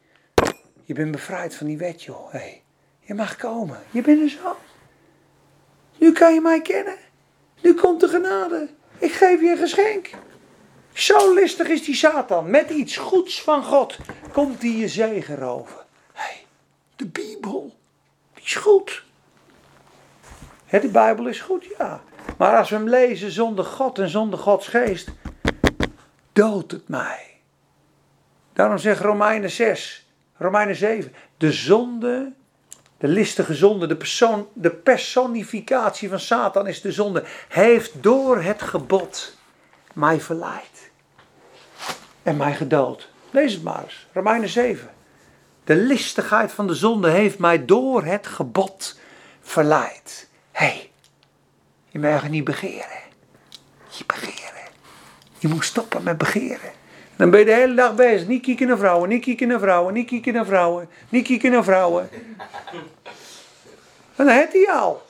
[0.83, 2.31] je bent bevrijd van die wet, joh.
[2.31, 2.61] Hey,
[2.99, 3.79] je mag komen.
[3.89, 4.55] Je bent een zoon.
[5.97, 6.97] Nu kan je mij kennen.
[7.61, 8.69] Nu komt de genade.
[8.97, 10.09] Ik geef je een geschenk.
[10.93, 12.49] Zo listig is die Satan.
[12.49, 13.97] Met iets goeds van God
[14.31, 15.85] komt hij je zegen roven.
[16.13, 16.45] hey,
[16.95, 17.75] de Bijbel.
[18.43, 19.03] Is goed.
[20.65, 22.01] Hè, de Bijbel is goed, ja.
[22.37, 25.09] Maar als we hem lezen zonder God en zonder Gods geest,
[26.33, 27.31] doodt het mij.
[28.53, 32.31] Daarom zegt Romeinen 6, Romeinen 7, de zonde,
[32.97, 38.61] de listige zonde, de, persoon, de personificatie van Satan is de zonde, heeft door het
[38.61, 39.37] gebod
[39.93, 40.70] mij verleid
[42.23, 43.09] en mij gedood.
[43.31, 44.89] Lees het maar eens, Romeinen 7.
[45.63, 48.99] De listigheid van de zonde heeft mij door het gebod
[49.41, 50.27] verleid.
[50.51, 50.89] Hé, hey,
[51.89, 52.99] je mag niet begeren.
[53.89, 54.61] Je begeren.
[55.39, 56.71] Je moet stoppen met begeren.
[57.15, 58.27] Dan ben je de hele dag bezig.
[58.27, 61.63] Niet kijken naar vrouwen, niet kijken naar vrouwen, niet kijken naar vrouwen, niet kijken naar
[61.63, 62.09] vrouwen.
[64.15, 65.01] En dan heeft hij al.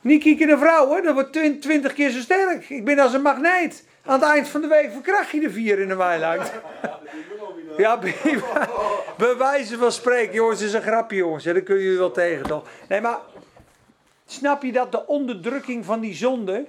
[0.00, 2.68] Niet kijken naar vrouwen, dat wordt twintig keer zo sterk.
[2.68, 3.84] Ik ben als een magneet.
[4.08, 6.52] Aan het eind van de week verkracht je de vier in de weiland.
[7.76, 7.98] Ja,
[9.16, 11.44] bij wijze van spreken, jongens, is een grapje, jongens.
[11.44, 12.68] Daar kun je wel tegen, toch?
[12.88, 13.18] Nee, maar
[14.26, 16.66] snap je dat de onderdrukking van die zonde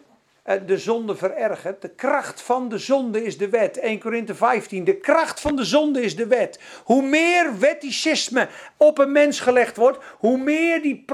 [0.58, 1.82] de zonde verergert.
[1.82, 3.78] De kracht van de zonde is de wet.
[3.78, 4.84] 1 Korinthe 15.
[4.84, 6.60] De kracht van de zonde is de wet.
[6.84, 8.48] Hoe meer wetticisme
[8.78, 11.06] op een mens gelegd wordt, hoe meer die,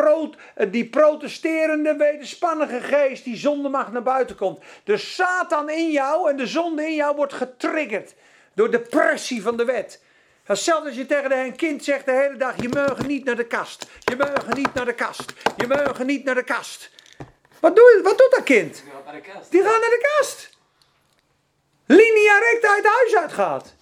[0.56, 4.60] eh, die protesterende, wederspannige geest, die zonde mag naar buiten komt.
[4.84, 8.14] De Satan in jou en de zonde in jou wordt getriggerd
[8.54, 10.04] door de pressie van de wet.
[10.48, 13.48] Zelfs als je tegen een kind zegt de hele dag: je mag niet naar de
[13.48, 13.88] kast.
[14.00, 15.34] Je mag niet naar de kast.
[15.58, 16.92] Je mag niet naar de kast.
[17.66, 18.84] Wat, doe, wat doet dat kind?
[18.84, 19.52] Die gaat naar de kast.
[19.52, 20.50] Die gaat naar de kast.
[21.86, 23.74] Linea recta uit huis uitgaat.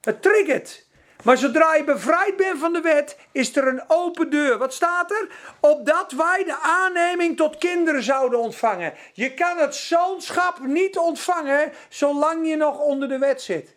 [0.00, 0.86] Het triggert.
[1.24, 4.58] Maar zodra je bevrijd bent van de wet, is er een open deur.
[4.58, 5.28] Wat staat er?
[5.60, 8.94] Opdat wij de aanneming tot kinderen zouden ontvangen.
[9.12, 13.76] Je kan het zoonschap niet ontvangen zolang je nog onder de wet zit.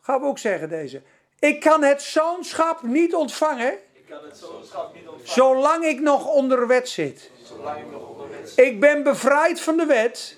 [0.00, 1.02] Gaan we ook zeggen deze.
[1.38, 3.78] Ik kan het zoonschap niet ontvangen
[4.08, 5.32] kan het zoonschap niet ontvangen.
[5.32, 7.30] zolang ik nog onder de wet zit.
[7.42, 8.58] Zolang ik nog onder wet zit.
[8.58, 10.36] Ik ben bevrijd van de wet,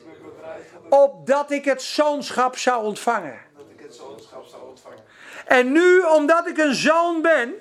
[0.89, 3.39] opdat ik het zoonschap zou ontvangen.
[3.57, 4.99] dat ik het zoonschap zou ontvangen.
[5.47, 7.55] En nu, omdat ik een zoon ben,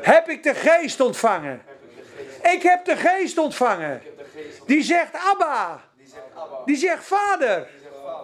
[0.00, 1.62] heb ik de geest ontvangen.
[2.42, 4.02] ik heb de geest ontvangen.
[4.66, 5.84] Die zegt Abba.
[6.64, 7.68] Die zegt Vader.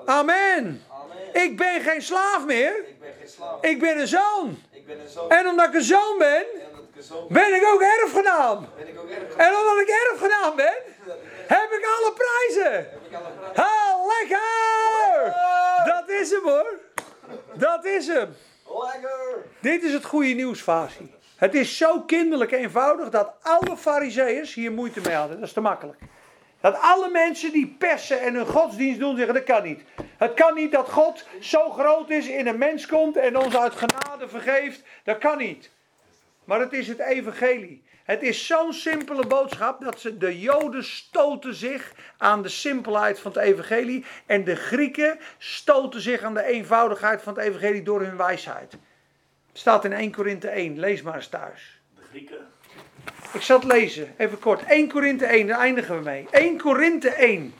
[0.04, 0.84] Amen.
[1.32, 2.84] Ik ben geen slaaf meer.
[3.60, 4.58] Ik ben een zoon.
[4.90, 5.30] Ik ben een zoon.
[5.30, 6.44] En omdat ik een zoon ben,
[7.28, 8.68] ben, ik ook erfgenaam.
[9.36, 10.74] En omdat ik erfgenaam ben,
[11.56, 12.88] heb ik alle prijzen.
[13.54, 15.34] Ha, lekker!
[15.86, 16.78] Dat is hem hoor.
[17.52, 18.36] Dat is hem.
[18.66, 19.46] Lekker.
[19.60, 21.14] Dit is het goede nieuws, Fasi.
[21.36, 25.38] Het is zo kinderlijk eenvoudig dat alle fariseeërs hier moeite mee hadden.
[25.38, 25.98] Dat is te makkelijk.
[26.60, 29.80] Dat alle mensen die persen en hun godsdienst doen zeggen dat kan niet.
[30.16, 33.74] Het kan niet dat God zo groot is, in een mens komt en ons uit
[33.74, 34.82] genade vergeeft.
[35.04, 35.70] Dat kan niet.
[36.44, 37.82] Maar het is het evangelie.
[38.04, 43.32] Het is zo'n simpele boodschap dat ze, de Joden stoten zich aan de simpelheid van
[43.32, 44.04] het evangelie.
[44.26, 48.72] En de Grieken stoten zich aan de eenvoudigheid van het evangelie door hun wijsheid.
[49.48, 51.80] Het staat in 1 Korinthe 1, lees maar eens thuis.
[51.94, 52.46] De Grieken.
[53.32, 54.64] Ik zal het lezen, even kort.
[54.64, 56.26] 1 Korinthe 1, daar eindigen we mee.
[56.30, 57.54] 1 Korinthe 1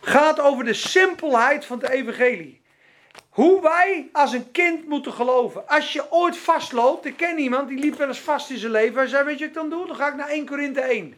[0.00, 2.60] gaat over de simpelheid van het evangelie.
[3.30, 5.68] Hoe wij als een kind moeten geloven.
[5.68, 8.96] Als je ooit vastloopt, ik ken iemand die liep wel eens vast in zijn leven.
[8.96, 9.86] Hij zei, weet je wat ik dan doe?
[9.86, 11.16] Dan ga ik naar 1 Korinthe 1.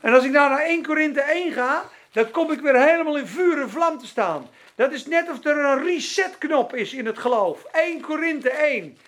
[0.00, 3.26] En als ik nou naar 1 Korinthe 1 ga, dan kom ik weer helemaal in
[3.26, 4.48] vuur en vlam te staan.
[4.74, 7.64] Dat is net of er een resetknop is in het geloof.
[7.64, 8.98] 1 Korinthe 1.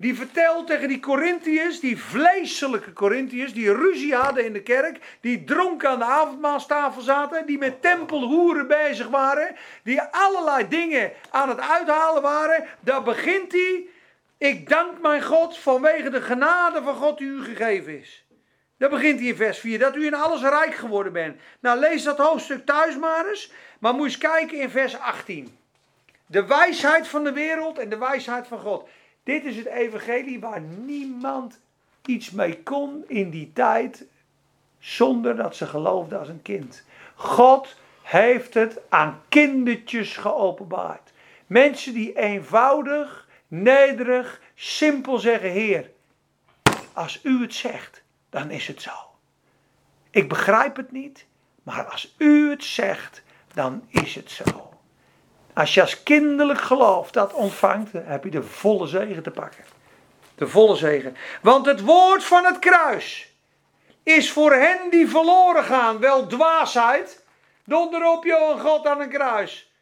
[0.00, 5.44] Die vertelt tegen die Corinthiërs, die vleeselijke Corinthiërs, die ruzie hadden in de kerk, die
[5.44, 11.60] dronken aan de avondmaalstafel zaten, die met tempelhoeren bezig waren, die allerlei dingen aan het
[11.60, 12.66] uithalen waren.
[12.80, 13.86] Daar begint hij,
[14.38, 18.24] ik dank mijn God vanwege de genade van God die u gegeven is.
[18.76, 21.40] Daar begint hij in vers 4, dat u in alles rijk geworden bent.
[21.60, 25.58] Nou, lees dat hoofdstuk thuis maar eens, maar moet eens kijken in vers 18.
[26.26, 28.88] De wijsheid van de wereld en de wijsheid van God.
[29.30, 31.60] Dit is het evangelie waar niemand
[32.06, 34.04] iets mee kon in die tijd
[34.78, 36.84] zonder dat ze geloofden als een kind.
[37.14, 41.12] God heeft het aan kindertjes geopenbaard.
[41.46, 45.90] Mensen die eenvoudig, nederig, simpel zeggen: Heer,
[46.92, 48.94] als u het zegt, dan is het zo.
[50.10, 51.26] Ik begrijp het niet,
[51.62, 53.22] maar als u het zegt,
[53.54, 54.69] dan is het zo.
[55.60, 59.64] Als je als kinderlijk geloof dat ontvangt, dan heb je de volle zegen te pakken.
[60.34, 61.16] De volle zegen.
[61.42, 63.34] Want het woord van het kruis
[64.02, 67.24] is voor hen die verloren gaan wel dwaasheid.
[67.64, 69.72] Donder op Johan God aan een kruis.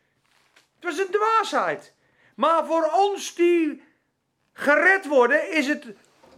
[0.55, 1.95] Het was een dwaasheid.
[2.35, 3.83] Maar voor ons die
[4.53, 5.85] gered worden is het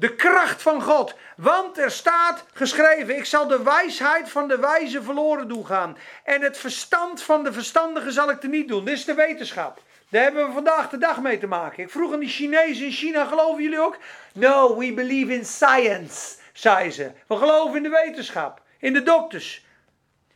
[0.01, 1.15] de kracht van God.
[1.37, 5.97] Want er staat geschreven: Ik zal de wijsheid van de wijze verloren doen gaan.
[6.25, 8.85] En het verstand van de verstandigen zal ik er niet doen.
[8.85, 9.83] Dit is de wetenschap.
[10.09, 11.83] Daar hebben we vandaag de dag mee te maken.
[11.83, 13.99] Ik vroeg aan die Chinezen in China: geloven jullie ook?
[14.33, 17.11] No, we believe in science, zei ze.
[17.27, 19.65] We geloven in de wetenschap, in de dokters.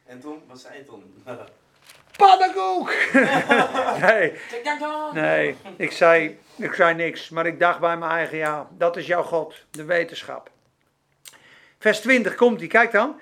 [0.06, 1.22] En toen, wat zei je toen?
[2.16, 2.92] Pannenkoek!
[4.06, 4.32] nee,
[5.12, 9.06] nee, ik zei, ik zei niks, maar ik dacht bij mijn eigen, ja, dat is
[9.06, 10.50] jouw God, de wetenschap.
[11.78, 13.20] Vers 20 komt hij, kijk dan.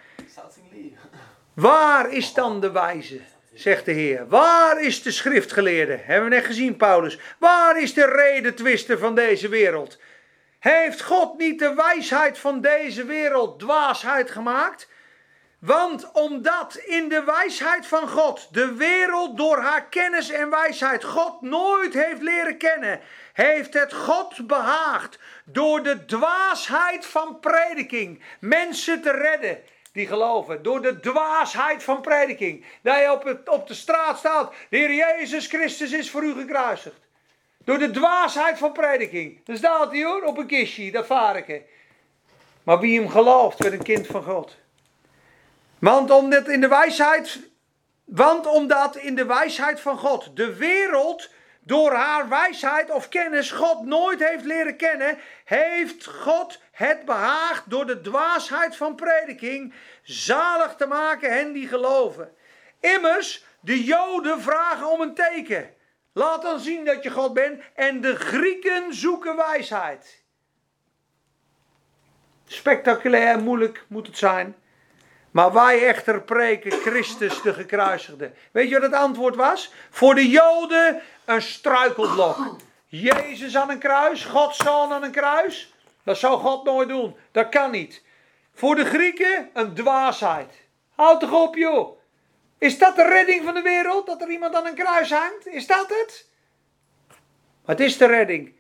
[1.55, 3.21] Waar is dan de wijze,
[3.55, 4.29] zegt de Heer?
[4.29, 5.99] Waar is de schriftgeleerde?
[6.03, 7.19] Hebben we net gezien, Paulus.
[7.39, 9.99] Waar is de redetwister van deze wereld?
[10.59, 14.89] Heeft God niet de wijsheid van deze wereld dwaasheid gemaakt?
[15.65, 21.41] Want omdat in de wijsheid van God de wereld door haar kennis en wijsheid God
[21.41, 23.01] nooit heeft leren kennen,
[23.33, 30.63] heeft het God behaagd door de dwaasheid van prediking mensen te redden die geloven.
[30.63, 32.65] Door de dwaasheid van prediking.
[32.81, 36.33] Dat je op, het, op de straat staat, de Heer Jezus Christus is voor u
[36.33, 37.01] gekruisigd.
[37.65, 39.41] Door de dwaasheid van prediking.
[39.45, 41.63] Dan staat hij hoor, op een kistje, dat varken.
[42.63, 44.61] Maar wie hem gelooft, werd een kind van God.
[45.83, 47.41] Want omdat in de wijsheid,
[48.05, 51.31] want omdat in de wijsheid van God de wereld
[51.61, 57.87] door haar wijsheid of kennis God nooit heeft leren kennen, heeft God het behaagd door
[57.87, 62.35] de dwaasheid van prediking zalig te maken hen die geloven.
[62.81, 65.75] Immers, de Joden vragen om een teken.
[66.13, 67.63] Laat dan zien dat je God bent.
[67.75, 70.23] En de Grieken zoeken wijsheid.
[72.47, 74.57] Spectaculair moeilijk moet het zijn.
[75.33, 78.33] Maar wij echter preken Christus de gekruisigde.
[78.51, 79.73] Weet je wat het antwoord was?
[79.91, 82.57] Voor de Joden een struikelblok.
[82.87, 85.75] Jezus aan een kruis, Gods zoon aan een kruis.
[86.03, 87.17] Dat zou God nooit doen.
[87.31, 88.03] Dat kan niet.
[88.55, 90.53] Voor de Grieken een dwaasheid.
[90.95, 91.99] Houd toch op joh.
[92.59, 94.07] Is dat de redding van de wereld?
[94.07, 95.47] Dat er iemand aan een kruis hangt?
[95.47, 96.29] Is dat het?
[97.65, 98.55] Het is de redding.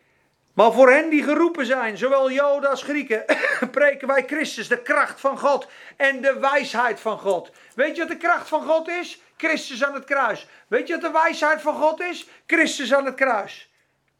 [0.52, 3.24] Maar voor hen die geroepen zijn, zowel Joden als Grieken,
[3.70, 7.50] preken wij Christus, de kracht van God en de wijsheid van God.
[7.74, 9.20] Weet je wat de kracht van God is?
[9.36, 10.46] Christus aan het kruis.
[10.68, 12.28] Weet je wat de wijsheid van God is?
[12.46, 13.70] Christus aan het kruis.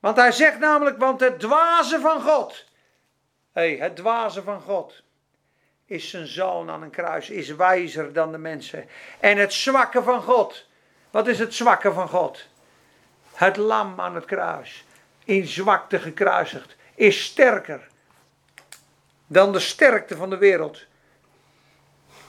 [0.00, 2.64] Want hij zegt namelijk, want het dwaze van God,
[3.52, 5.02] hey, het dwaze van God,
[5.86, 8.88] is zijn zoon aan een kruis, is wijzer dan de mensen.
[9.20, 10.66] En het zwakke van God,
[11.10, 12.48] wat is het zwakke van God?
[13.32, 14.84] Het lam aan het kruis
[15.24, 17.80] in zwakte gekruisigd, is sterker
[19.26, 20.84] dan de sterkte van de wereld.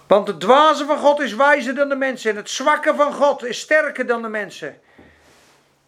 [0.07, 3.45] Want het dwaze van God is wijzer dan de mensen en het zwakke van God
[3.45, 4.81] is sterker dan de mensen.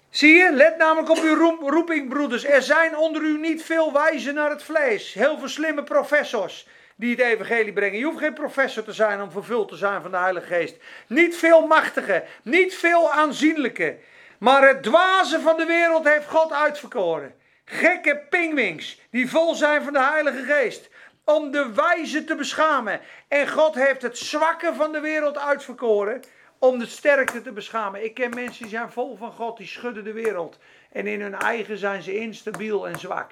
[0.10, 2.46] Zie je, let namelijk op uw roeping, broeders.
[2.46, 5.14] Er zijn onder u niet veel wijzen naar het vlees.
[5.14, 8.00] Heel veel slimme professors die het evangelie brengen.
[8.00, 10.76] Je hoeft geen professor te zijn om vervuld te zijn van de Heilige Geest.
[11.08, 13.98] Niet veel machtige, niet veel aanzienlijke.
[14.46, 17.34] Maar het dwaze van de wereld heeft God uitverkoren.
[17.66, 20.90] Gekke pingwings die vol zijn van de Heilige Geest.
[21.24, 23.00] Om de wijze te beschamen.
[23.28, 26.22] En God heeft het zwakke van de wereld uitverkoren.
[26.60, 28.04] Om de sterkte te beschamen.
[28.04, 29.58] Ik ken mensen die zijn vol van God.
[29.58, 30.60] Die schudden de wereld.
[30.92, 33.32] En in hun eigen zijn ze instabiel en zwak.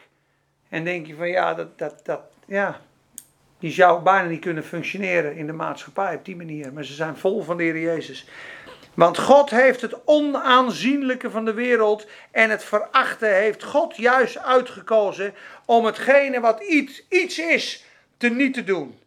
[0.70, 2.80] En denk je van ja, dat, dat, dat, ja,
[3.59, 6.74] die zou bijna niet kunnen functioneren in de maatschappij op die manier.
[6.74, 8.28] Maar ze zijn vol van de Heer Jezus.
[8.93, 15.33] Want God heeft het onaanzienlijke van de wereld en het verachten heeft God juist uitgekozen
[15.65, 17.85] om hetgene wat iets, iets is
[18.17, 18.99] te niet te doen.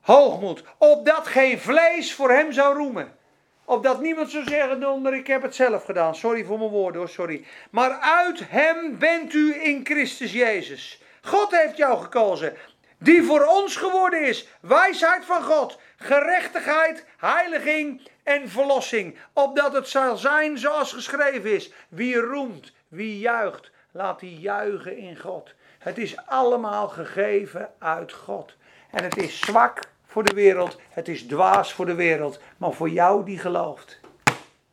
[0.00, 3.16] Hoogmoed, opdat geen vlees voor hem zou roemen.
[3.64, 6.14] Opdat niemand zou zeggen, donder, ik heb het zelf gedaan.
[6.14, 7.44] Sorry voor mijn woorden hoor, sorry.
[7.70, 11.02] Maar uit hem bent u in Christus Jezus.
[11.22, 12.56] God heeft jou gekozen.
[12.98, 14.48] Die voor ons geworden is.
[14.60, 15.78] Wijsheid van God.
[16.00, 19.18] Gerechtigheid, heiliging en verlossing.
[19.32, 21.72] Opdat het zal zijn zoals geschreven is.
[21.88, 25.54] Wie roemt, wie juicht, laat die juichen in God.
[25.78, 28.54] Het is allemaal gegeven uit God.
[28.90, 32.40] En het is zwak voor de wereld, het is dwaas voor de wereld.
[32.56, 34.00] Maar voor jou die gelooft,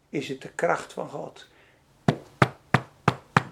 [0.09, 1.47] is het de kracht van God.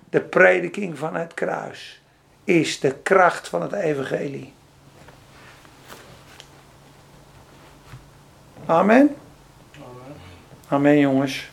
[0.09, 2.01] De prediking van het kruis
[2.43, 4.53] is de kracht van het evangelie.
[8.67, 9.15] Amen.
[10.69, 11.49] Amen, jongens.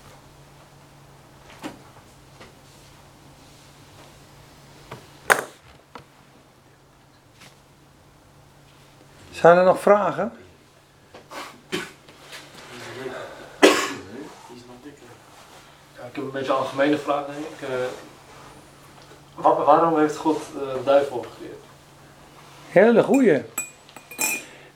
[9.31, 10.33] Zijn er nog vragen?
[15.99, 17.69] Ja, ik heb een beetje een algemene vraag, denk ik.
[17.69, 17.75] Eh,
[19.35, 21.65] wa- waarom heeft God eh, de duivel gecreëerd?
[22.69, 23.43] Hele goeie.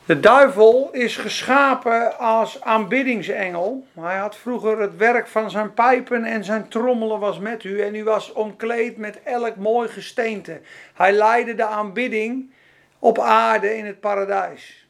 [0.07, 3.87] De duivel is geschapen als aanbiddingsengel.
[4.01, 7.81] Hij had vroeger het werk van zijn pijpen en zijn trommelen was met u.
[7.81, 10.61] En u was omkleed met elk mooi gesteente.
[10.95, 12.51] Hij leidde de aanbidding
[12.99, 14.89] op aarde in het paradijs.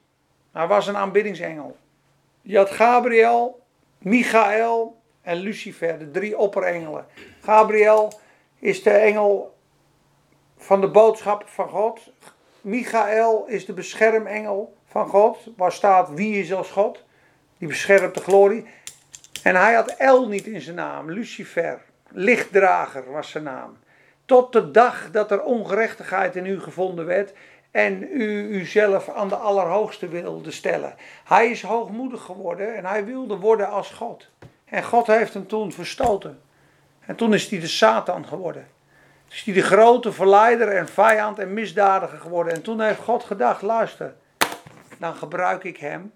[0.53, 1.77] Hij was een aanbiddingsengel.
[2.43, 3.63] Je had Gabriel,
[3.99, 7.07] Michael en Lucifer, de drie opperengelen.
[7.43, 8.13] Gabriel
[8.59, 9.57] is de engel
[10.57, 12.01] van de boodschap van God.
[12.61, 17.03] Michael is de beschermengel van God, waar staat wie is als God.
[17.59, 18.67] Die beschermt de glorie.
[19.43, 21.81] En hij had El niet in zijn naam, Lucifer,
[22.11, 23.77] lichtdrager was zijn naam.
[24.25, 27.33] Tot de dag dat er ongerechtigheid in u gevonden werd
[27.71, 30.95] en u uzelf aan de Allerhoogste wilde stellen.
[31.25, 34.29] Hij is hoogmoedig geworden en hij wilde worden als God.
[34.65, 36.41] En God heeft hem toen verstoten.
[37.01, 38.67] En toen is hij de Satan geworden.
[39.31, 42.53] Is hij de grote verleider en vijand en misdadiger geworden.
[42.53, 44.15] En toen heeft God gedacht, luister,
[45.05, 46.13] dan gebruik ik hem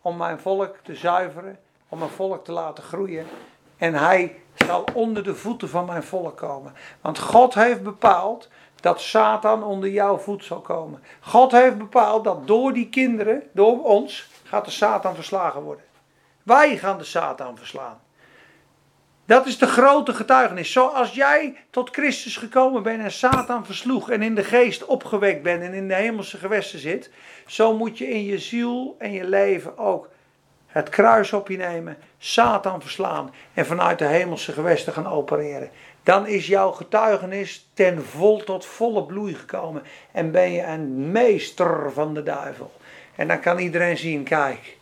[0.00, 1.58] om mijn volk te zuiveren,
[1.88, 3.26] om mijn volk te laten groeien.
[3.76, 6.74] En hij zal onder de voeten van mijn volk komen.
[7.00, 8.48] Want God heeft bepaald
[8.80, 11.02] dat Satan onder jouw voet zal komen.
[11.20, 15.84] God heeft bepaald dat door die kinderen, door ons, gaat de Satan verslagen worden.
[16.42, 18.00] Wij gaan de Satan verslaan.
[19.26, 20.72] Dat is de grote getuigenis.
[20.72, 25.62] Zoals jij tot Christus gekomen bent en Satan versloeg en in de geest opgewekt bent
[25.62, 27.10] en in de hemelse gewesten zit,
[27.46, 30.08] zo moet je in je ziel en je leven ook
[30.66, 35.70] het kruis op je nemen, Satan verslaan en vanuit de hemelse gewesten gaan opereren.
[36.02, 41.92] Dan is jouw getuigenis ten vol tot volle bloei gekomen en ben je een meester
[41.92, 42.72] van de duivel.
[43.16, 44.76] En dan kan iedereen zien, kijk,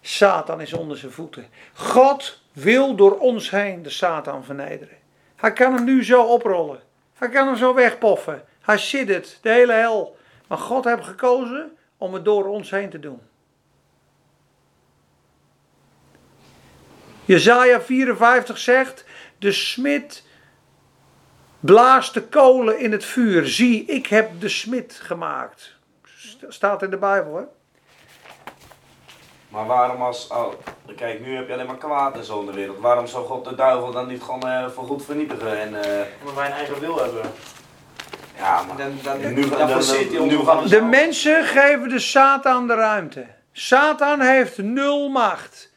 [0.00, 1.46] Satan is onder zijn voeten.
[1.72, 4.96] God wil door ons heen de Satan vernederen.
[5.36, 6.80] Hij kan hem nu zo oprollen.
[7.14, 8.44] Hij kan hem zo wegpoffen.
[8.60, 10.16] Hij zit het, de hele hel.
[10.46, 13.20] Maar God heeft gekozen om het door ons heen te doen.
[17.24, 19.04] Jezaja 54 zegt,
[19.38, 20.24] de smid
[21.60, 23.48] blaast de kolen in het vuur.
[23.48, 25.76] Zie, ik heb de smid gemaakt.
[26.48, 27.42] Staat in de Bijbel, hè?
[29.50, 30.26] Maar waarom als...
[30.28, 30.52] Oh,
[30.96, 32.78] kijk, nu heb je alleen maar kwaad en zo in de wereld.
[32.78, 35.60] Waarom zou God de duivel dan niet gewoon eh voor goed vernietigen?
[35.60, 37.22] En, eh, Omdat wij een eigen wil hebben.
[38.36, 38.76] ja, maar...
[38.76, 43.26] Dan, dan, Nu- dan, dan- hij gaan De mensen geven de Satan de ruimte.
[43.52, 45.72] Satan heeft nul macht.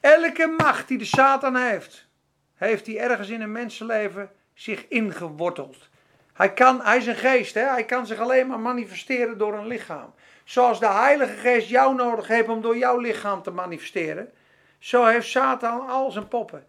[0.00, 2.06] Elke macht die de Satan heeft,
[2.54, 5.76] heeft hij ergens in een mensenleven zich ingeworteld.
[6.32, 7.60] Hij, kan, hij is een geest, hè?
[7.64, 10.14] hij kan zich alleen maar manifesteren door een lichaam.
[10.44, 14.30] Zoals de Heilige Geest jou nodig heeft om door jouw lichaam te manifesteren,
[14.78, 16.66] zo heeft Satan al zijn poppen.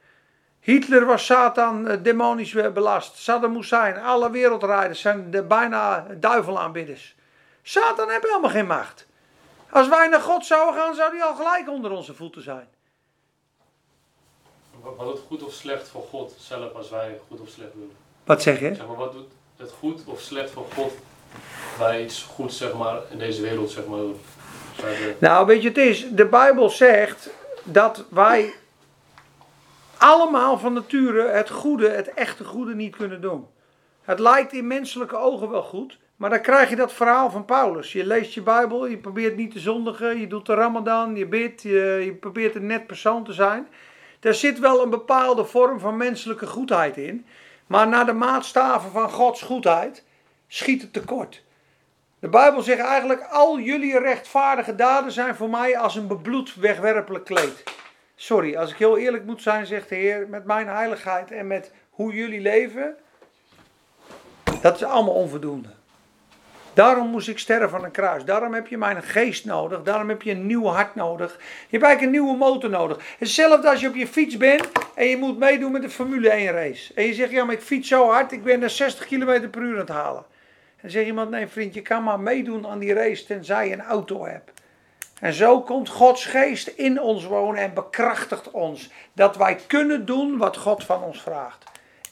[0.59, 3.17] Hitler was Satan eh, demonisch belast.
[3.17, 7.15] Saddam Hussein, alle wereldrijders zijn de bijna duivelaanbidders.
[7.61, 9.07] Satan heeft helemaal geen macht.
[9.69, 12.67] Als wij naar God zouden gaan, zou hij al gelijk onder onze voeten zijn.
[14.81, 17.91] Wat wat doet goed of slecht voor God zelf als wij goed of slecht doen?
[18.23, 18.75] Wat zeg je?
[18.75, 20.93] Zeg maar, wat doet het goed of slecht voor God
[21.77, 23.99] wij iets goeds zeg maar, in deze wereld zeg maar,
[25.19, 27.29] Nou, weet je, het is, de Bijbel zegt
[27.63, 28.53] dat wij
[29.97, 33.47] allemaal van nature het goede, het echte goede niet kunnen doen.
[34.01, 37.91] Het lijkt in menselijke ogen wel goed, maar dan krijg je dat verhaal van Paulus.
[37.91, 41.61] Je leest je Bijbel, je probeert niet te zondigen, je doet de Ramadan, je bidt,
[41.61, 43.67] je, je probeert een net persoon te zijn.
[44.19, 47.25] Daar zit wel een bepaalde vorm van menselijke goedheid in,
[47.67, 50.03] maar naar de maatstaven van Gods goedheid
[50.47, 51.43] schiet het tekort.
[52.21, 57.25] De Bijbel zegt eigenlijk: al jullie rechtvaardige daden zijn voor mij als een bebloed wegwerpelijk
[57.25, 57.63] kleed.
[58.15, 61.71] Sorry, als ik heel eerlijk moet zijn, zegt de Heer, met mijn heiligheid en met
[61.89, 62.95] hoe jullie leven,
[64.61, 65.69] dat is allemaal onvoldoende.
[66.73, 68.25] Daarom moest ik sterven aan een kruis.
[68.25, 69.83] Daarom heb je mijn geest nodig.
[69.83, 71.31] Daarom heb je een nieuw hart nodig.
[71.31, 72.97] Je hebt eigenlijk een nieuwe motor nodig.
[73.19, 76.51] Hetzelfde als je op je fiets bent en je moet meedoen met de Formule 1
[76.51, 76.93] race.
[76.93, 79.61] En je zegt, ja maar ik fiets zo hard, ik ben er 60 km per
[79.61, 80.25] uur aan het halen.
[80.81, 83.81] En zegt iemand, nee vriend, je kan maar meedoen aan die race tenzij je een
[83.81, 84.51] auto hebt.
[85.19, 88.89] En zo komt Gods geest in ons wonen en bekrachtigt ons.
[89.13, 91.63] Dat wij kunnen doen wat God van ons vraagt.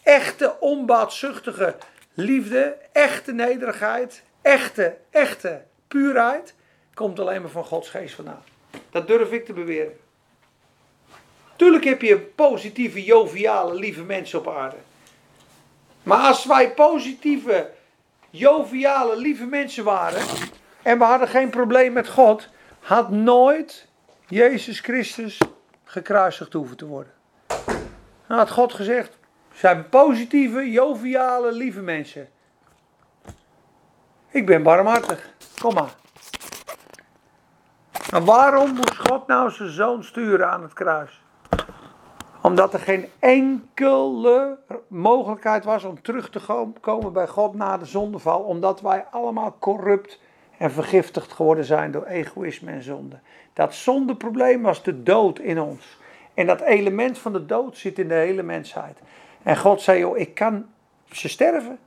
[0.03, 1.75] Echte onbaatzuchtige
[2.13, 6.53] liefde, echte nederigheid, echte, echte puurheid
[6.93, 8.43] komt alleen maar van Gods geest vandaan.
[8.89, 9.97] Dat durf ik te beweren.
[11.55, 14.75] Tuurlijk heb je positieve, joviale, lieve mensen op aarde.
[16.03, 17.69] Maar als wij positieve,
[18.29, 20.21] joviale, lieve mensen waren,
[20.81, 22.49] en we hadden geen probleem met God,
[22.79, 23.87] had nooit
[24.27, 25.37] Jezus Christus
[25.83, 27.13] gekruisigd hoeven te worden.
[28.27, 29.17] Dan had God gezegd,
[29.53, 32.29] zijn positieve, joviale, lieve mensen.
[34.29, 35.29] Ik ben barmhartig,
[35.61, 35.95] kom maar.
[38.11, 41.18] Maar waarom moest God nou zijn zoon sturen aan het kruis?
[42.49, 48.39] Omdat er geen enkele mogelijkheid was om terug te komen bij God na de zondeval.
[48.39, 50.19] Omdat wij allemaal corrupt
[50.57, 53.19] en vergiftigd geworden zijn door egoïsme en zonde.
[53.53, 55.97] Dat zondeprobleem was de dood in ons.
[56.33, 58.97] En dat element van de dood zit in de hele mensheid.
[59.43, 60.65] En God zei, joh, ik kan
[61.11, 61.79] ze sterven.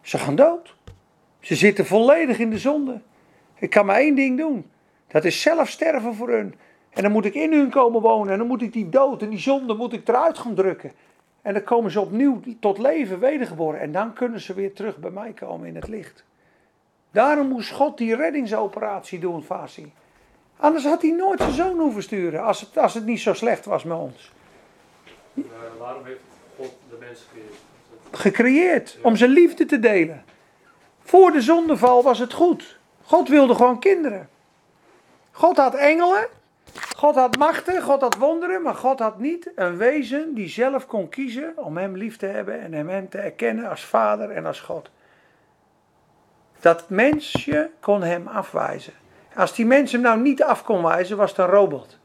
[0.00, 0.74] Ze gaan dood.
[1.40, 3.00] Ze zitten volledig in de zonde.
[3.54, 4.70] Ik kan maar één ding doen.
[5.06, 6.54] Dat is zelf sterven voor hun.
[6.96, 8.32] En dan moet ik in hun komen wonen.
[8.32, 10.92] En dan moet ik die dood en die zonde moet ik eruit gaan drukken.
[11.42, 13.80] En dan komen ze opnieuw tot leven wedergeboren.
[13.80, 16.24] En dan kunnen ze weer terug bij mij komen in het licht.
[17.10, 19.92] Daarom moest God die reddingsoperatie doen, Fasi.
[20.56, 22.42] Anders had hij nooit zijn zoon hoeven sturen.
[22.42, 24.32] Als het, als het niet zo slecht was met ons.
[25.78, 26.20] Waarom heeft
[26.56, 27.60] God de mens gecreëerd?
[28.10, 28.98] Gecreëerd.
[29.02, 30.24] Om zijn liefde te delen.
[31.00, 32.78] Voor de zondeval was het goed.
[33.02, 34.28] God wilde gewoon kinderen.
[35.30, 36.28] God had engelen.
[36.96, 41.08] God had machten, God had wonderen, maar God had niet een wezen die zelf kon
[41.08, 44.60] kiezen om hem lief te hebben en hem, hem te erkennen als vader en als
[44.60, 44.90] God.
[46.60, 48.92] Dat mensje kon hem afwijzen.
[49.34, 51.98] Als die mens hem nou niet af kon wijzen, was het een robot.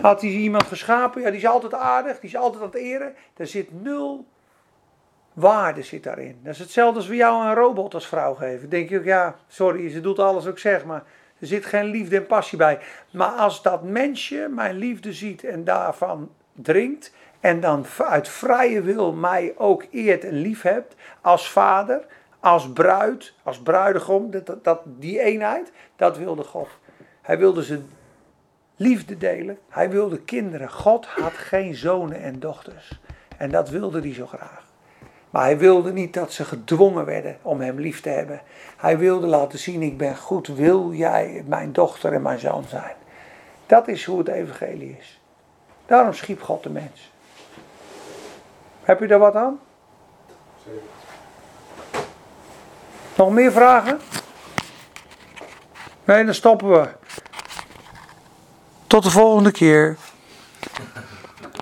[0.00, 3.14] Had hij iemand geschapen, ja, die is altijd aardig, die is altijd aan het eren.
[3.36, 4.26] Er zit nul
[5.32, 6.40] waarde zit daarin.
[6.42, 8.68] Dat is hetzelfde als we jou een robot als vrouw geven.
[8.68, 11.02] Denk je ook, ja, sorry, ze doet alles ik zeg, maar
[11.40, 12.78] er zit geen liefde en passie bij.
[13.10, 17.12] Maar als dat mensje mijn liefde ziet en daarvan drinkt.
[17.40, 20.94] En dan uit vrije wil mij ook eert en lief hebt.
[21.20, 22.06] Als vader,
[22.40, 24.30] als bruid, als bruidegom.
[24.62, 26.68] Dat, die eenheid, dat wilde God.
[27.22, 27.90] Hij wilde zijn
[28.76, 29.58] liefde delen.
[29.68, 30.70] Hij wilde kinderen.
[30.70, 33.00] God had geen zonen en dochters.
[33.36, 34.69] En dat wilde hij zo graag.
[35.30, 38.40] Maar hij wilde niet dat ze gedwongen werden om hem lief te hebben.
[38.76, 42.94] Hij wilde laten zien, ik ben goed, wil jij mijn dochter en mijn zoon zijn?
[43.66, 45.20] Dat is hoe het evangelie is.
[45.86, 47.12] Daarom schiep God de mens.
[48.82, 49.60] Heb je daar wat aan?
[53.16, 54.00] Nog meer vragen?
[56.04, 56.88] Nee, dan stoppen we.
[58.86, 59.96] Tot de volgende keer.